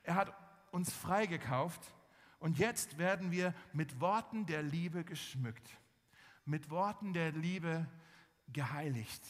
Er 0.03 0.15
hat 0.15 0.33
uns 0.71 0.91
freigekauft. 0.91 1.81
Und 2.39 2.57
jetzt 2.59 2.97
werden 2.97 3.31
wir 3.31 3.53
mit 3.71 4.01
Worten 4.01 4.45
der 4.45 4.63
Liebe 4.63 5.03
geschmückt. 5.03 5.69
Mit 6.45 6.69
Worten 6.69 7.13
der 7.13 7.31
Liebe 7.31 7.87
geheiligt. 8.51 9.23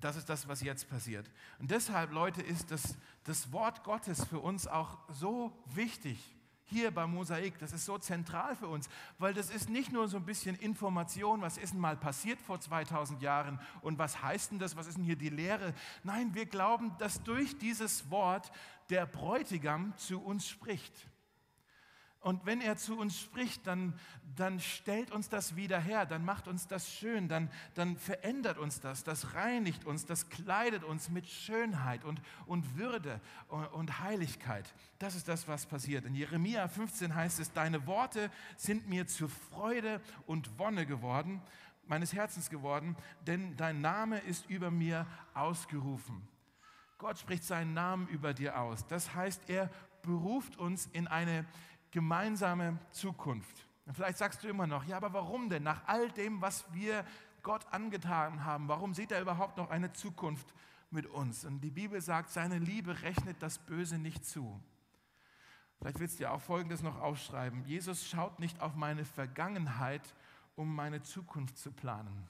Das 0.00 0.16
ist 0.16 0.28
das, 0.28 0.48
was 0.48 0.60
jetzt 0.62 0.88
passiert. 0.88 1.30
Und 1.58 1.70
deshalb, 1.70 2.12
Leute, 2.12 2.42
ist 2.42 2.70
das, 2.70 2.96
das 3.24 3.52
Wort 3.52 3.84
Gottes 3.84 4.24
für 4.24 4.40
uns 4.40 4.66
auch 4.66 4.98
so 5.08 5.56
wichtig 5.66 6.36
hier 6.70 6.90
beim 6.90 7.12
Mosaik, 7.12 7.58
das 7.58 7.72
ist 7.72 7.84
so 7.84 7.98
zentral 7.98 8.56
für 8.56 8.68
uns, 8.68 8.88
weil 9.18 9.34
das 9.34 9.50
ist 9.50 9.68
nicht 9.68 9.92
nur 9.92 10.08
so 10.08 10.16
ein 10.16 10.24
bisschen 10.24 10.56
Information, 10.56 11.42
was 11.42 11.58
ist 11.58 11.74
denn 11.74 11.80
mal 11.80 11.96
passiert 11.96 12.40
vor 12.40 12.60
2000 12.60 13.20
Jahren 13.20 13.60
und 13.82 13.98
was 13.98 14.22
heißt 14.22 14.52
denn 14.52 14.58
das, 14.58 14.76
was 14.76 14.86
ist 14.86 14.96
denn 14.96 15.04
hier 15.04 15.16
die 15.16 15.28
Lehre. 15.28 15.74
Nein, 16.04 16.34
wir 16.34 16.46
glauben, 16.46 16.92
dass 16.98 17.22
durch 17.22 17.58
dieses 17.58 18.10
Wort 18.10 18.50
der 18.88 19.06
Bräutigam 19.06 19.92
zu 19.96 20.20
uns 20.20 20.48
spricht. 20.48 21.06
Und 22.20 22.44
wenn 22.44 22.60
er 22.60 22.76
zu 22.76 22.98
uns 22.98 23.18
spricht, 23.18 23.66
dann, 23.66 23.98
dann 24.36 24.60
stellt 24.60 25.10
uns 25.10 25.30
das 25.30 25.56
wieder 25.56 25.80
her, 25.80 26.04
dann 26.04 26.22
macht 26.22 26.48
uns 26.48 26.66
das 26.68 26.92
schön, 26.92 27.28
dann, 27.28 27.50
dann 27.74 27.96
verändert 27.96 28.58
uns 28.58 28.78
das, 28.78 29.04
das 29.04 29.34
reinigt 29.34 29.86
uns, 29.86 30.04
das 30.04 30.28
kleidet 30.28 30.84
uns 30.84 31.08
mit 31.08 31.26
Schönheit 31.26 32.04
und, 32.04 32.20
und 32.44 32.76
Würde 32.76 33.20
und, 33.48 33.64
und 33.68 34.00
Heiligkeit. 34.00 34.74
Das 34.98 35.14
ist 35.14 35.28
das, 35.28 35.48
was 35.48 35.64
passiert. 35.64 36.04
In 36.04 36.14
Jeremia 36.14 36.68
15 36.68 37.14
heißt 37.14 37.40
es, 37.40 37.52
deine 37.52 37.86
Worte 37.86 38.30
sind 38.58 38.86
mir 38.86 39.06
zu 39.06 39.26
Freude 39.28 40.02
und 40.26 40.58
Wonne 40.58 40.84
geworden, 40.84 41.40
meines 41.86 42.12
Herzens 42.12 42.50
geworden, 42.50 42.96
denn 43.26 43.56
dein 43.56 43.80
Name 43.80 44.18
ist 44.18 44.48
über 44.50 44.70
mir 44.70 45.06
ausgerufen. 45.32 46.28
Gott 46.98 47.18
spricht 47.18 47.44
seinen 47.44 47.72
Namen 47.72 48.06
über 48.08 48.34
dir 48.34 48.60
aus. 48.60 48.86
Das 48.86 49.14
heißt, 49.14 49.48
er 49.48 49.70
beruft 50.02 50.58
uns 50.58 50.86
in 50.92 51.06
eine 51.06 51.46
gemeinsame 51.90 52.78
Zukunft. 52.90 53.66
Vielleicht 53.92 54.18
sagst 54.18 54.44
du 54.44 54.48
immer 54.48 54.66
noch, 54.66 54.84
ja, 54.84 54.96
aber 54.96 55.12
warum 55.12 55.48
denn? 55.48 55.64
Nach 55.64 55.82
all 55.86 56.10
dem, 56.12 56.40
was 56.40 56.64
wir 56.72 57.04
Gott 57.42 57.66
angetan 57.72 58.44
haben, 58.44 58.68
warum 58.68 58.94
sieht 58.94 59.12
er 59.12 59.20
überhaupt 59.20 59.56
noch 59.56 59.70
eine 59.70 59.92
Zukunft 59.92 60.54
mit 60.90 61.06
uns? 61.06 61.44
Und 61.44 61.60
die 61.60 61.70
Bibel 61.70 62.00
sagt, 62.00 62.30
seine 62.30 62.58
Liebe 62.58 63.02
rechnet 63.02 63.42
das 63.42 63.58
Böse 63.58 63.98
nicht 63.98 64.24
zu. 64.24 64.60
Vielleicht 65.78 65.98
willst 65.98 66.18
du 66.18 66.24
ja 66.24 66.30
auch 66.30 66.42
Folgendes 66.42 66.82
noch 66.82 67.00
aufschreiben. 67.00 67.64
Jesus 67.64 68.06
schaut 68.06 68.38
nicht 68.38 68.60
auf 68.60 68.74
meine 68.74 69.04
Vergangenheit, 69.04 70.02
um 70.54 70.74
meine 70.74 71.02
Zukunft 71.02 71.56
zu 71.56 71.72
planen. 71.72 72.28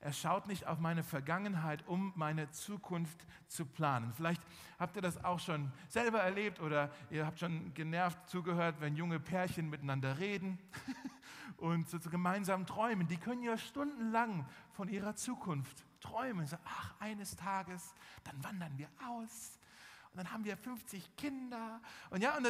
Er 0.00 0.12
schaut 0.12 0.46
nicht 0.46 0.66
auf 0.66 0.78
meine 0.78 1.02
Vergangenheit, 1.02 1.86
um 1.86 2.12
meine 2.16 2.50
Zukunft 2.50 3.26
zu 3.48 3.64
planen. 3.64 4.12
Vielleicht 4.14 4.42
habt 4.78 4.96
ihr 4.96 5.02
das 5.02 5.24
auch 5.24 5.40
schon 5.40 5.72
selber 5.88 6.20
erlebt 6.20 6.60
oder 6.60 6.90
ihr 7.10 7.26
habt 7.26 7.40
schon 7.40 7.72
genervt 7.74 8.28
zugehört, 8.28 8.76
wenn 8.80 8.96
junge 8.96 9.18
Pärchen 9.18 9.70
miteinander 9.70 10.18
reden 10.18 10.58
und 11.56 11.88
so, 11.88 11.98
gemeinsam 11.98 12.66
träumen. 12.66 13.08
Die 13.08 13.16
können 13.16 13.42
ja 13.42 13.56
stundenlang 13.56 14.46
von 14.72 14.88
ihrer 14.88 15.14
Zukunft 15.16 15.84
träumen. 16.00 16.46
So, 16.46 16.56
ach, 16.64 16.94
eines 17.00 17.36
Tages, 17.36 17.94
dann 18.24 18.42
wandern 18.44 18.76
wir 18.76 18.88
aus 19.08 19.58
Und 20.16 20.24
dann 20.24 20.32
haben 20.32 20.46
wir 20.46 20.56
50 20.56 21.14
Kinder. 21.14 21.78
Und 22.08 22.22
ja, 22.22 22.38
und 22.38 22.46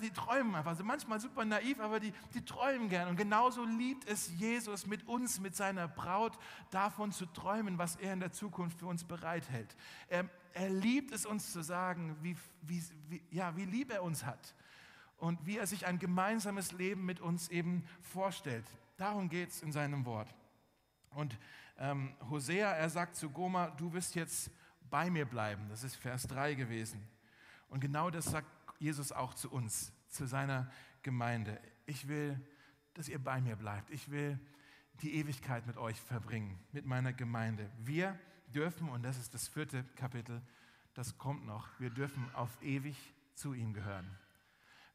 die 0.00 0.10
träumen 0.12 0.54
einfach. 0.54 0.70
Also 0.70 0.82
manchmal 0.82 1.20
super 1.20 1.44
naiv, 1.44 1.78
aber 1.78 2.00
die, 2.00 2.10
die 2.32 2.42
träumen 2.42 2.88
gern. 2.88 3.08
Und 3.08 3.16
genauso 3.16 3.66
liebt 3.66 4.08
es 4.08 4.32
Jesus 4.38 4.86
mit 4.86 5.06
uns, 5.06 5.38
mit 5.38 5.54
seiner 5.54 5.88
Braut, 5.88 6.38
davon 6.70 7.12
zu 7.12 7.26
träumen, 7.26 7.76
was 7.76 7.96
er 7.96 8.14
in 8.14 8.20
der 8.20 8.32
Zukunft 8.32 8.78
für 8.78 8.86
uns 8.86 9.04
bereithält. 9.04 9.76
Er, 10.08 10.26
er 10.54 10.70
liebt 10.70 11.12
es 11.12 11.26
uns 11.26 11.52
zu 11.52 11.62
sagen, 11.62 12.16
wie, 12.22 12.34
wie, 12.62 12.82
wie, 13.10 13.22
ja, 13.30 13.54
wie 13.58 13.66
lieb 13.66 13.92
er 13.92 14.02
uns 14.02 14.24
hat 14.24 14.54
und 15.18 15.44
wie 15.44 15.58
er 15.58 15.66
sich 15.66 15.86
ein 15.86 15.98
gemeinsames 15.98 16.72
Leben 16.72 17.04
mit 17.04 17.20
uns 17.20 17.50
eben 17.50 17.84
vorstellt. 18.00 18.64
Darum 18.96 19.28
geht 19.28 19.50
es 19.50 19.60
in 19.60 19.70
seinem 19.70 20.06
Wort. 20.06 20.34
Und 21.10 21.38
ähm, 21.76 22.14
Hosea, 22.30 22.70
er 22.72 22.88
sagt 22.88 23.16
zu 23.16 23.28
Goma, 23.28 23.68
du 23.68 23.92
wirst 23.92 24.14
jetzt 24.14 24.50
bei 24.90 25.10
mir 25.10 25.24
bleiben. 25.24 25.68
Das 25.68 25.84
ist 25.84 25.96
Vers 25.96 26.26
3 26.26 26.54
gewesen. 26.54 27.06
Und 27.68 27.80
genau 27.80 28.10
das 28.10 28.26
sagt 28.26 28.46
Jesus 28.78 29.12
auch 29.12 29.34
zu 29.34 29.50
uns, 29.50 29.92
zu 30.08 30.26
seiner 30.26 30.70
Gemeinde. 31.02 31.60
Ich 31.86 32.08
will, 32.08 32.40
dass 32.94 33.08
ihr 33.08 33.22
bei 33.22 33.40
mir 33.40 33.56
bleibt. 33.56 33.90
Ich 33.90 34.10
will 34.10 34.38
die 35.02 35.14
Ewigkeit 35.16 35.66
mit 35.66 35.76
euch 35.76 36.00
verbringen, 36.00 36.58
mit 36.72 36.86
meiner 36.86 37.12
Gemeinde. 37.12 37.70
Wir 37.78 38.18
dürfen, 38.54 38.88
und 38.88 39.02
das 39.02 39.18
ist 39.18 39.34
das 39.34 39.48
vierte 39.48 39.84
Kapitel, 39.96 40.40
das 40.94 41.18
kommt 41.18 41.44
noch, 41.44 41.68
wir 41.78 41.90
dürfen 41.90 42.26
auf 42.34 42.50
ewig 42.62 42.96
zu 43.34 43.52
ihm 43.52 43.74
gehören. 43.74 44.10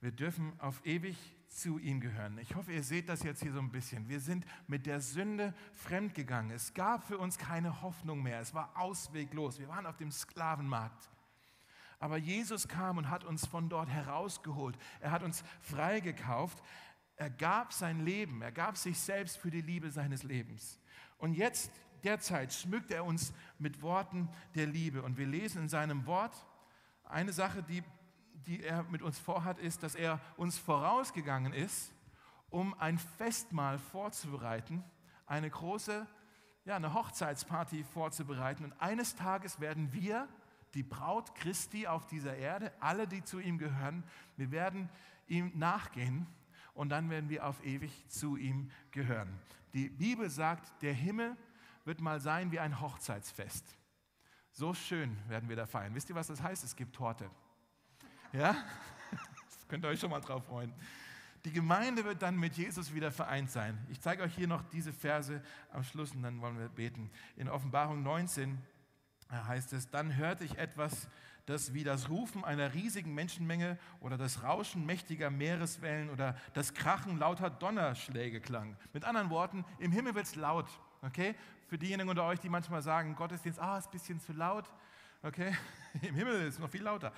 Wir 0.02 0.12
dürfen 0.12 0.60
auf 0.60 0.84
ewig 0.84 1.16
zu 1.48 1.78
ihm 1.78 2.00
gehören. 2.00 2.40
Ich 2.40 2.56
hoffe, 2.56 2.72
ihr 2.72 2.82
seht 2.82 3.08
das 3.08 3.22
jetzt 3.22 3.44
hier 3.44 3.52
so 3.54 3.60
ein 3.60 3.72
bisschen. 3.72 4.10
Wir 4.10 4.20
sind 4.20 4.46
mit 4.66 4.88
der 4.88 5.00
Sünde 5.00 5.54
fremdgegangen. 5.76 6.50
Es 6.50 6.74
gab 6.74 7.08
für 7.08 7.20
uns 7.20 7.38
keine 7.38 7.84
Hoffnung 7.84 8.24
mehr. 8.24 8.40
Es 8.40 8.56
war 8.56 8.72
ausweglos. 8.76 9.60
Wir 9.60 9.68
waren 9.68 9.86
auf 9.86 9.98
dem 9.98 10.12
Sklavenmarkt. 10.12 11.08
Aber 12.00 12.18
Jesus 12.18 12.68
kam 12.68 12.98
und 12.98 13.12
hat 13.12 13.24
uns 13.24 13.46
von 13.46 13.70
dort 13.70 13.90
herausgeholt. 13.90 14.76
Er 15.02 15.12
hat 15.12 15.22
uns 15.22 15.44
freigekauft. 15.62 16.64
Er 17.16 17.30
gab 17.30 17.72
sein 17.72 18.04
Leben. 18.04 18.42
Er 18.42 18.52
gab 18.52 18.78
sich 18.78 18.98
selbst 18.98 19.38
für 19.38 19.52
die 19.52 19.62
Liebe 19.62 19.92
seines 19.92 20.24
Lebens. 20.24 20.80
Und 21.20 21.36
jetzt, 21.36 21.72
derzeit, 22.04 22.52
schmückt 22.54 22.90
er 22.90 23.06
uns 23.06 23.34
mit 23.60 23.84
Worten 23.84 24.30
der 24.56 24.66
Liebe. 24.66 25.04
Und 25.04 25.18
wir 25.18 25.28
lesen 25.28 25.62
in 25.62 25.70
seinem 25.70 26.08
Wort 26.08 26.48
eine 27.04 27.34
Sache, 27.34 27.62
die 27.62 27.84
die 28.48 28.64
er 28.64 28.84
mit 28.84 29.02
uns 29.02 29.20
vorhat, 29.20 29.60
ist, 29.60 29.84
dass 29.84 29.96
er 29.96 30.20
uns 30.38 30.58
vorausgegangen 30.58 31.54
ist, 31.54 31.94
um 32.50 32.74
ein 32.80 32.98
Festmahl 32.98 33.80
vorzubereiten, 33.80 34.84
eine 35.26 35.50
große, 35.50 36.06
ja, 36.66 36.76
eine 36.76 36.94
Hochzeitsparty 36.94 37.84
vorzubereiten. 37.84 38.66
Und 38.66 38.74
eines 38.80 39.16
Tages 39.16 39.60
werden 39.60 39.94
wir, 39.94 40.28
die 40.74 40.84
Braut 40.84 41.36
Christi 41.36 41.88
auf 41.88 42.08
dieser 42.08 42.36
Erde, 42.36 42.72
alle, 42.80 43.08
die 43.08 43.24
zu 43.24 43.40
ihm 43.40 43.58
gehören, 43.58 44.04
wir 44.38 44.52
werden 44.52 44.90
ihm 45.28 45.52
nachgehen 45.56 46.28
und 46.74 46.90
dann 46.90 47.10
werden 47.10 47.30
wir 47.30 47.46
auf 47.46 47.64
ewig 47.66 48.08
zu 48.08 48.38
ihm 48.38 48.72
gehören. 48.92 49.40
Die 49.74 49.90
Bibel 49.90 50.30
sagt, 50.30 50.82
der 50.82 50.94
Himmel 50.94 51.36
wird 51.86 52.02
mal 52.02 52.20
sein 52.20 52.52
wie 52.52 52.60
ein 52.60 52.80
Hochzeitsfest. 52.80 53.78
So 54.52 54.74
schön 54.74 55.18
werden 55.30 55.50
wir 55.50 55.56
da 55.56 55.66
feiern. 55.66 55.96
Wisst 55.96 56.10
ihr, 56.10 56.16
was 56.16 56.28
das 56.28 56.42
heißt? 56.42 56.64
Es 56.64 56.76
gibt 56.76 56.96
Torte. 56.96 57.30
Ja? 58.34 58.56
Das 59.12 59.68
könnt 59.68 59.86
ihr 59.86 59.90
euch 59.90 60.00
schon 60.02 60.10
mal 60.10 60.20
drauf 60.20 60.46
freuen. 60.46 60.74
Die 61.46 61.52
Gemeinde 61.52 62.04
wird 62.04 62.22
dann 62.22 62.38
mit 62.38 62.56
Jesus 62.56 62.94
wieder 62.94 63.12
vereint 63.12 63.50
sein. 63.50 63.78
Ich 63.90 64.02
zeige 64.02 64.22
euch 64.24 64.36
hier 64.36 64.48
noch 64.48 64.62
diese 64.70 64.92
Verse 64.92 65.42
am 65.72 65.84
Schluss 65.84 66.12
und 66.12 66.24
dann 66.24 66.42
wollen 66.42 66.60
wir 66.60 66.68
beten. 66.70 67.10
In 67.38 67.48
Offenbarung 67.48 68.04
19 68.04 68.58
heißt 69.32 69.74
es, 69.74 69.90
dann 69.90 70.18
hörte 70.18 70.44
ich 70.44 70.58
etwas, 70.58 71.08
das 71.46 71.74
wie 71.74 71.84
das 71.84 72.10
Rufen 72.10 72.44
einer 72.44 72.74
riesigen 72.74 73.16
Menschenmenge 73.16 73.80
oder 74.02 74.18
das 74.18 74.44
Rauschen 74.44 74.86
mächtiger 74.86 75.30
Meereswellen 75.32 76.10
oder 76.10 76.38
das 76.54 76.74
Krachen 76.74 77.18
lauter 77.18 77.50
Donnerschläge 77.50 78.42
klang. 78.42 78.78
Mit 78.94 79.06
anderen 79.06 79.30
Worten, 79.30 79.66
im 79.80 79.92
Himmel 79.92 80.16
wird 80.16 80.26
es 80.26 80.36
laut. 80.36 80.68
Okay? 81.02 81.36
Für 81.68 81.78
diejenigen 81.78 82.10
unter 82.10 82.26
euch, 82.26 82.40
die 82.40 82.50
manchmal 82.50 82.82
sagen, 82.82 83.16
Gottesdienst, 83.16 83.60
ah, 83.60 83.78
ist 83.78 83.88
ein 83.88 83.92
bisschen 83.92 84.20
zu 84.20 84.34
laut. 84.34 84.72
Okay? 85.24 85.56
Im 86.02 86.16
Himmel 86.16 86.48
ist 86.48 86.56
es 86.56 86.60
noch 86.60 86.70
viel 86.70 86.82
lauter. 86.84 87.14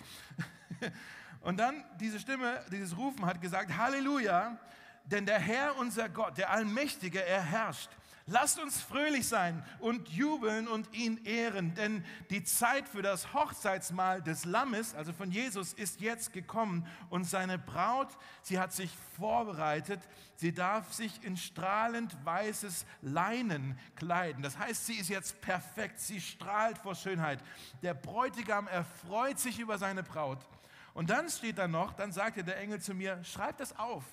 Und 1.42 1.58
dann 1.58 1.84
diese 2.00 2.20
Stimme, 2.20 2.62
dieses 2.72 2.96
Rufen 2.98 3.26
hat 3.26 3.42
gesagt, 3.42 3.76
Halleluja, 3.78 4.58
denn 5.06 5.26
der 5.26 5.40
Herr, 5.40 5.78
unser 5.78 6.10
Gott, 6.10 6.38
der 6.38 6.50
Allmächtige, 6.50 7.24
er 7.24 7.42
herrscht. 7.42 7.90
Lasst 8.26 8.58
uns 8.58 8.82
fröhlich 8.82 9.28
sein 9.28 9.66
und 9.80 10.08
jubeln 10.08 10.70
und 10.70 10.94
ihn 10.94 11.20
ehren, 11.26 11.76
denn 11.76 12.06
die 12.30 12.46
Zeit 12.46 12.88
für 12.88 13.02
das 13.02 13.34
Hochzeitsmahl 13.34 14.22
des 14.22 14.46
Lammes, 14.46 14.96
also 14.96 15.12
von 15.12 15.30
Jesus, 15.30 15.74
ist 15.74 16.00
jetzt 16.00 16.32
gekommen 16.32 16.88
und 17.10 17.26
seine 17.26 17.60
Braut, 17.60 18.08
sie 18.42 18.60
hat 18.60 18.72
sich 18.72 18.92
vorbereitet, 19.18 20.00
sie 20.38 20.54
darf 20.54 20.94
sich 20.94 21.22
in 21.26 21.36
strahlend 21.36 22.16
weißes 22.24 22.86
Leinen 23.02 23.78
kleiden. 23.98 24.42
Das 24.42 24.58
heißt, 24.58 24.86
sie 24.86 24.96
ist 24.96 25.10
jetzt 25.10 25.42
perfekt, 25.42 26.00
sie 26.00 26.22
strahlt 26.22 26.78
vor 26.78 26.96
Schönheit. 26.96 27.44
Der 27.82 27.94
Bräutigam 27.94 28.68
erfreut 28.68 29.38
sich 29.38 29.60
über 29.60 29.78
seine 29.78 30.02
Braut. 30.02 30.48
Und 30.94 31.10
dann 31.10 31.30
steht 31.30 31.58
da 31.58 31.68
noch, 31.68 31.92
dann 31.92 32.14
sagte 32.14 32.46
der 32.46 32.58
Engel 32.58 32.80
zu 32.80 32.94
mir, 32.94 33.22
schreib 33.26 33.58
das 33.58 33.78
auf. 33.78 34.06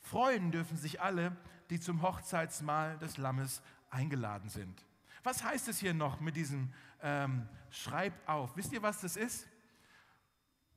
Freuen 0.00 0.50
dürfen 0.50 0.76
sich 0.76 1.00
alle, 1.00 1.36
die 1.70 1.80
zum 1.80 2.02
Hochzeitsmahl 2.02 2.98
des 2.98 3.16
Lammes 3.16 3.62
eingeladen 3.90 4.48
sind. 4.48 4.84
Was 5.22 5.44
heißt 5.44 5.68
es 5.68 5.78
hier 5.78 5.94
noch 5.94 6.20
mit 6.20 6.36
diesem 6.36 6.72
ähm, 7.02 7.48
Schreib 7.70 8.14
auf? 8.26 8.56
Wisst 8.56 8.72
ihr, 8.72 8.82
was 8.82 9.00
das 9.00 9.16
ist? 9.16 9.46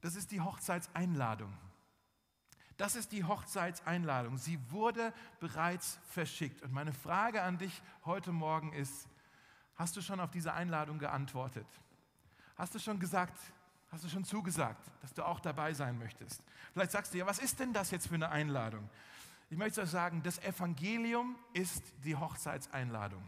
Das 0.01 0.15
ist 0.15 0.31
die 0.31 0.41
Hochzeitseinladung. 0.41 1.55
Das 2.77 2.95
ist 2.95 3.11
die 3.11 3.23
Hochzeitseinladung. 3.23 4.37
Sie 4.37 4.59
wurde 4.71 5.13
bereits 5.39 5.99
verschickt. 6.07 6.63
Und 6.63 6.73
meine 6.73 6.93
Frage 6.93 7.43
an 7.43 7.59
dich 7.59 7.81
heute 8.05 8.31
Morgen 8.31 8.73
ist, 8.73 9.07
hast 9.75 9.95
du 9.95 10.01
schon 10.01 10.19
auf 10.19 10.31
diese 10.31 10.53
Einladung 10.53 10.97
geantwortet? 10.97 11.67
Hast 12.57 12.73
du 12.73 12.79
schon 12.79 12.99
gesagt, 12.99 13.37
hast 13.91 14.03
du 14.03 14.09
schon 14.09 14.23
zugesagt, 14.23 14.83
dass 15.01 15.13
du 15.13 15.23
auch 15.23 15.39
dabei 15.39 15.73
sein 15.73 15.97
möchtest? 15.99 16.41
Vielleicht 16.73 16.91
sagst 16.91 17.13
du 17.13 17.19
ja, 17.19 17.27
was 17.27 17.37
ist 17.39 17.59
denn 17.59 17.71
das 17.71 17.91
jetzt 17.91 18.07
für 18.07 18.15
eine 18.15 18.29
Einladung? 18.29 18.89
Ich 19.51 19.57
möchte 19.57 19.81
euch 19.81 19.89
sagen, 19.89 20.23
das 20.23 20.39
Evangelium 20.39 21.35
ist 21.51 21.83
die 22.05 22.15
Hochzeitseinladung. 22.15 23.21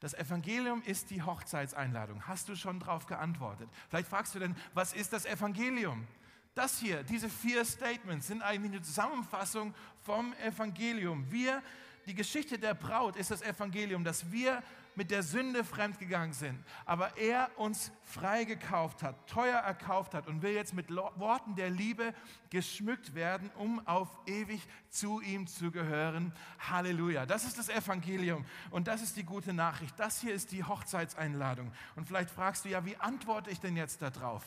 Das 0.00 0.14
Evangelium 0.14 0.82
ist 0.86 1.10
die 1.10 1.20
Hochzeitseinladung. 1.20 2.26
Hast 2.26 2.48
du 2.48 2.56
schon 2.56 2.80
darauf 2.80 3.06
geantwortet? 3.06 3.68
Vielleicht 3.90 4.08
fragst 4.08 4.34
du 4.34 4.38
denn, 4.38 4.56
was 4.72 4.94
ist 4.94 5.12
das 5.12 5.26
Evangelium? 5.26 6.06
Das 6.54 6.78
hier, 6.78 7.02
diese 7.02 7.28
vier 7.28 7.62
Statements 7.66 8.28
sind 8.28 8.40
eigentlich 8.40 8.72
eine 8.72 8.80
Zusammenfassung 8.80 9.74
vom 10.00 10.32
Evangelium. 10.42 11.30
Wir, 11.30 11.62
die 12.06 12.14
Geschichte 12.14 12.58
der 12.58 12.72
Braut 12.72 13.14
ist 13.16 13.30
das 13.30 13.42
Evangelium, 13.42 14.02
dass 14.02 14.32
wir 14.32 14.62
mit 14.96 15.10
der 15.10 15.22
Sünde 15.22 15.64
fremdgegangen 15.64 16.32
sind, 16.32 16.62
aber 16.84 17.16
er 17.16 17.50
uns 17.58 17.92
freigekauft 18.02 19.02
hat, 19.02 19.26
teuer 19.26 19.58
erkauft 19.58 20.14
hat 20.14 20.26
und 20.26 20.42
will 20.42 20.52
jetzt 20.52 20.74
mit 20.74 20.90
Worten 20.90 21.56
der 21.56 21.70
Liebe 21.70 22.14
geschmückt 22.50 23.14
werden, 23.14 23.50
um 23.56 23.86
auf 23.86 24.08
ewig 24.26 24.62
zu 24.88 25.20
ihm 25.20 25.46
zu 25.46 25.70
gehören. 25.70 26.32
Halleluja. 26.58 27.26
Das 27.26 27.44
ist 27.44 27.58
das 27.58 27.68
Evangelium 27.68 28.44
und 28.70 28.86
das 28.86 29.02
ist 29.02 29.16
die 29.16 29.24
gute 29.24 29.52
Nachricht. 29.52 29.98
Das 29.98 30.20
hier 30.20 30.34
ist 30.34 30.52
die 30.52 30.64
Hochzeitseinladung. 30.64 31.72
Und 31.96 32.06
vielleicht 32.06 32.30
fragst 32.30 32.64
du 32.64 32.68
ja, 32.68 32.84
wie 32.84 32.96
antworte 32.96 33.50
ich 33.50 33.60
denn 33.60 33.76
jetzt 33.76 34.02
darauf? 34.02 34.44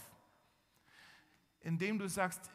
Indem 1.62 2.00
du 2.00 2.08
sagst, 2.08 2.50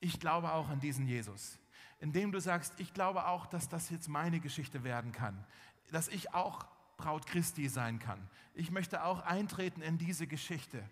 ich 0.00 0.18
glaube 0.18 0.52
auch 0.52 0.68
an 0.68 0.80
diesen 0.80 1.06
Jesus 1.06 1.58
indem 2.00 2.32
du 2.32 2.40
sagst, 2.40 2.74
ich 2.78 2.94
glaube 2.94 3.26
auch, 3.26 3.46
dass 3.46 3.68
das 3.68 3.90
jetzt 3.90 4.08
meine 4.08 4.40
Geschichte 4.40 4.84
werden 4.84 5.12
kann, 5.12 5.44
dass 5.90 6.08
ich 6.08 6.34
auch 6.34 6.66
Braut 6.98 7.26
Christi 7.26 7.68
sein 7.68 7.98
kann. 7.98 8.20
Ich 8.54 8.70
möchte 8.70 9.04
auch 9.04 9.20
eintreten 9.20 9.80
in 9.80 9.96
diese 9.96 10.26
Geschichte. 10.26 10.82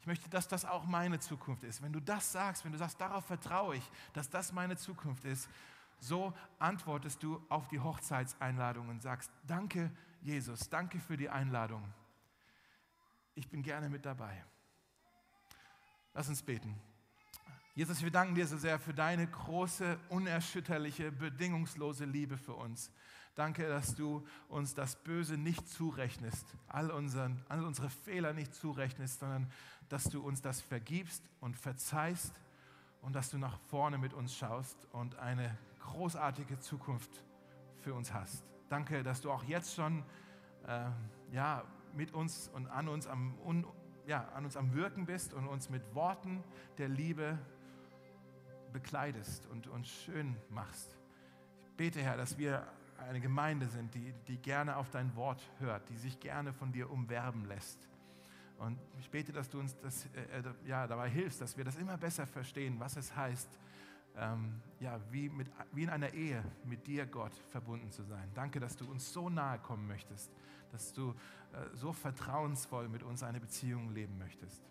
Ich 0.00 0.06
möchte, 0.06 0.28
dass 0.28 0.48
das 0.48 0.66
auch 0.66 0.84
meine 0.84 1.20
Zukunft 1.20 1.62
ist. 1.62 1.80
Wenn 1.80 1.92
du 1.92 2.00
das 2.00 2.32
sagst, 2.32 2.64
wenn 2.64 2.72
du 2.72 2.78
sagst, 2.78 3.00
darauf 3.00 3.24
vertraue 3.24 3.76
ich, 3.76 3.90
dass 4.12 4.28
das 4.28 4.52
meine 4.52 4.76
Zukunft 4.76 5.24
ist, 5.24 5.48
so 6.00 6.34
antwortest 6.58 7.22
du 7.22 7.40
auf 7.48 7.68
die 7.68 7.80
Hochzeitseinladung 7.80 8.88
und 8.88 9.00
sagst, 9.00 9.30
danke 9.46 9.90
Jesus, 10.22 10.68
danke 10.68 11.00
für 11.00 11.16
die 11.16 11.28
Einladung. 11.28 11.82
Ich 13.34 13.48
bin 13.48 13.62
gerne 13.62 13.88
mit 13.88 14.06
dabei. 14.06 14.44
Lass 16.14 16.28
uns 16.28 16.42
beten. 16.42 16.78
Jesus, 17.74 18.02
wir 18.02 18.10
danken 18.10 18.34
dir 18.34 18.46
so 18.46 18.56
sehr 18.56 18.78
für 18.78 18.94
deine 18.94 19.26
große, 19.26 19.98
unerschütterliche, 20.10 21.10
bedingungslose 21.10 22.04
Liebe 22.04 22.36
für 22.36 22.54
uns. 22.54 22.90
Danke, 23.34 23.66
dass 23.66 23.94
du 23.94 24.26
uns 24.48 24.74
das 24.74 24.96
Böse 24.96 25.38
nicht 25.38 25.66
zurechnest, 25.66 26.46
all, 26.68 26.90
unseren, 26.90 27.42
all 27.48 27.64
unsere 27.64 27.88
Fehler 27.88 28.34
nicht 28.34 28.54
zurechnest, 28.54 29.20
sondern 29.20 29.50
dass 29.88 30.04
du 30.04 30.22
uns 30.22 30.42
das 30.42 30.60
vergibst 30.60 31.22
und 31.40 31.56
verzeihst 31.56 32.34
und 33.00 33.14
dass 33.14 33.30
du 33.30 33.38
nach 33.38 33.58
vorne 33.70 33.96
mit 33.96 34.12
uns 34.12 34.36
schaust 34.36 34.86
und 34.92 35.16
eine 35.16 35.56
großartige 35.80 36.58
Zukunft 36.60 37.24
für 37.80 37.94
uns 37.94 38.12
hast. 38.12 38.44
Danke, 38.68 39.02
dass 39.02 39.22
du 39.22 39.30
auch 39.30 39.44
jetzt 39.44 39.74
schon 39.74 40.04
äh, 40.66 40.90
ja, 41.32 41.64
mit 41.94 42.12
uns 42.12 42.48
und 42.48 42.66
an 42.68 42.88
uns 42.88 43.06
am 43.06 43.34
ja, 44.06 44.28
an 44.34 44.44
uns 44.44 44.56
am 44.56 44.74
Wirken 44.74 45.06
bist 45.06 45.32
und 45.32 45.46
uns 45.46 45.70
mit 45.70 45.94
Worten 45.94 46.42
der 46.78 46.88
Liebe 46.88 47.38
bekleidest 48.72 49.46
und 49.46 49.68
uns 49.68 49.88
schön 49.88 50.36
machst. 50.50 50.96
Ich 51.66 51.76
bete, 51.76 52.00
Herr, 52.00 52.16
dass 52.16 52.36
wir 52.36 52.66
eine 53.04 53.20
Gemeinde 53.20 53.66
sind, 53.66 53.94
die, 53.94 54.12
die 54.28 54.38
gerne 54.38 54.76
auf 54.76 54.90
dein 54.90 55.14
Wort 55.16 55.42
hört, 55.58 55.88
die 55.88 55.96
sich 55.96 56.18
gerne 56.20 56.52
von 56.52 56.72
dir 56.72 56.90
umwerben 56.90 57.44
lässt. 57.46 57.88
Und 58.58 58.78
ich 58.98 59.10
bete, 59.10 59.32
dass 59.32 59.48
du 59.50 59.58
uns 59.58 59.76
das, 59.80 60.06
äh, 60.14 60.38
äh, 60.38 60.42
ja, 60.64 60.86
dabei 60.86 61.10
hilfst, 61.10 61.40
dass 61.40 61.56
wir 61.56 61.64
das 61.64 61.76
immer 61.76 61.96
besser 61.96 62.26
verstehen, 62.26 62.78
was 62.78 62.96
es 62.96 63.14
heißt, 63.14 63.58
ähm, 64.16 64.60
ja, 64.78 65.00
wie, 65.10 65.28
mit, 65.28 65.50
wie 65.72 65.82
in 65.82 65.90
einer 65.90 66.12
Ehe 66.12 66.44
mit 66.64 66.86
dir, 66.86 67.06
Gott, 67.06 67.32
verbunden 67.50 67.90
zu 67.90 68.04
sein. 68.04 68.30
Danke, 68.34 68.60
dass 68.60 68.76
du 68.76 68.88
uns 68.90 69.12
so 69.12 69.28
nahe 69.28 69.58
kommen 69.58 69.86
möchtest, 69.88 70.30
dass 70.70 70.92
du 70.92 71.10
äh, 71.10 71.74
so 71.74 71.92
vertrauensvoll 71.92 72.88
mit 72.88 73.02
uns 73.02 73.22
eine 73.22 73.40
Beziehung 73.40 73.90
leben 73.90 74.18
möchtest. 74.18 74.62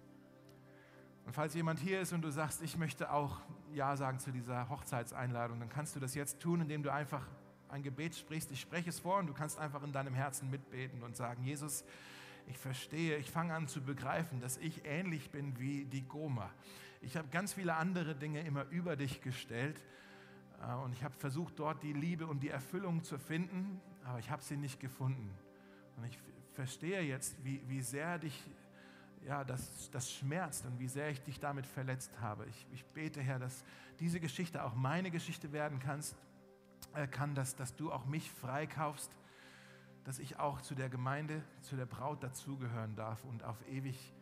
Und 1.25 1.33
falls 1.33 1.53
jemand 1.53 1.79
hier 1.79 2.01
ist 2.01 2.13
und 2.13 2.21
du 2.21 2.31
sagst, 2.31 2.61
ich 2.61 2.77
möchte 2.77 3.11
auch 3.11 3.41
Ja 3.73 3.95
sagen 3.95 4.19
zu 4.19 4.31
dieser 4.31 4.69
Hochzeitseinladung, 4.69 5.59
dann 5.59 5.69
kannst 5.69 5.95
du 5.95 5.99
das 5.99 6.15
jetzt 6.15 6.39
tun, 6.39 6.61
indem 6.61 6.83
du 6.83 6.91
einfach 6.91 7.27
ein 7.71 7.83
Gebet 7.83 8.15
sprichst. 8.15 8.51
Ich 8.51 8.61
spreche 8.61 8.89
es 8.89 8.99
vor 8.99 9.17
und 9.19 9.27
du 9.27 9.33
kannst 9.33 9.57
einfach 9.57 9.83
in 9.83 9.93
deinem 9.93 10.13
Herzen 10.13 10.49
mitbeten 10.49 11.03
und 11.03 11.15
sagen, 11.15 11.43
Jesus, 11.43 11.83
ich 12.47 12.57
verstehe, 12.57 13.17
ich 13.17 13.31
fange 13.31 13.53
an 13.53 13.67
zu 13.67 13.81
begreifen, 13.81 14.39
dass 14.39 14.57
ich 14.57 14.85
ähnlich 14.85 15.31
bin 15.31 15.57
wie 15.59 15.85
die 15.85 16.01
Goma. 16.01 16.49
Ich 17.01 17.17
habe 17.17 17.27
ganz 17.29 17.53
viele 17.53 17.75
andere 17.75 18.15
Dinge 18.15 18.41
immer 18.41 18.65
über 18.69 18.95
dich 18.95 19.21
gestellt 19.21 19.81
äh, 20.61 20.73
und 20.75 20.93
ich 20.93 21.03
habe 21.03 21.15
versucht, 21.15 21.59
dort 21.59 21.81
die 21.83 21.93
Liebe 21.93 22.27
und 22.27 22.41
die 22.43 22.49
Erfüllung 22.49 23.03
zu 23.03 23.17
finden, 23.17 23.79
aber 24.03 24.19
ich 24.19 24.29
habe 24.29 24.43
sie 24.43 24.57
nicht 24.57 24.79
gefunden. 24.79 25.31
Und 25.97 26.05
ich 26.05 26.17
verstehe 26.53 27.01
jetzt, 27.01 27.35
wie, 27.43 27.61
wie 27.67 27.81
sehr 27.81 28.19
dich 28.19 28.43
ja, 29.25 29.43
das, 29.43 29.89
das 29.91 30.11
schmerzt 30.11 30.65
und 30.65 30.79
wie 30.79 30.87
sehr 30.87 31.09
ich 31.09 31.21
dich 31.21 31.39
damit 31.39 31.65
verletzt 31.65 32.11
habe. 32.21 32.45
Ich, 32.47 32.67
ich 32.73 32.85
bete, 32.85 33.21
Herr, 33.21 33.39
dass 33.39 33.63
diese 33.99 34.19
Geschichte 34.19 34.63
auch 34.63 34.73
meine 34.73 35.11
Geschichte 35.11 35.51
werden 35.51 35.79
kannst, 35.79 36.15
kann, 37.11 37.35
dass, 37.35 37.55
dass 37.55 37.75
du 37.75 37.91
auch 37.91 38.05
mich 38.05 38.31
freikaufst, 38.31 39.11
dass 40.03 40.19
ich 40.19 40.39
auch 40.39 40.61
zu 40.61 40.75
der 40.75 40.89
Gemeinde, 40.89 41.43
zu 41.61 41.75
der 41.75 41.85
Braut 41.85 42.23
dazugehören 42.23 42.95
darf 42.95 43.23
und 43.23 43.43
auf 43.43 43.57
ewig 43.67 44.13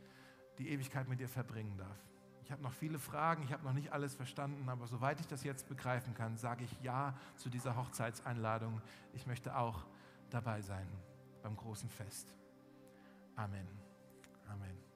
die 0.57 0.69
Ewigkeit 0.69 1.07
mit 1.07 1.19
dir 1.19 1.29
verbringen 1.29 1.77
darf. 1.77 1.97
Ich 2.43 2.51
habe 2.51 2.61
noch 2.61 2.73
viele 2.73 2.99
Fragen, 2.99 3.43
ich 3.43 3.53
habe 3.53 3.63
noch 3.63 3.73
nicht 3.73 3.93
alles 3.93 4.15
verstanden, 4.15 4.67
aber 4.67 4.87
soweit 4.87 5.19
ich 5.19 5.27
das 5.27 5.43
jetzt 5.43 5.69
begreifen 5.69 6.13
kann, 6.15 6.35
sage 6.35 6.63
ich 6.63 6.81
Ja 6.81 7.13
zu 7.37 7.49
dieser 7.49 7.75
Hochzeitseinladung. 7.75 8.81
Ich 9.13 9.25
möchte 9.25 9.55
auch 9.55 9.85
dabei 10.29 10.61
sein 10.61 10.87
beim 11.43 11.55
großen 11.55 11.89
Fest. 11.89 12.33
Amen. 13.35 13.67
Amen. 14.49 14.88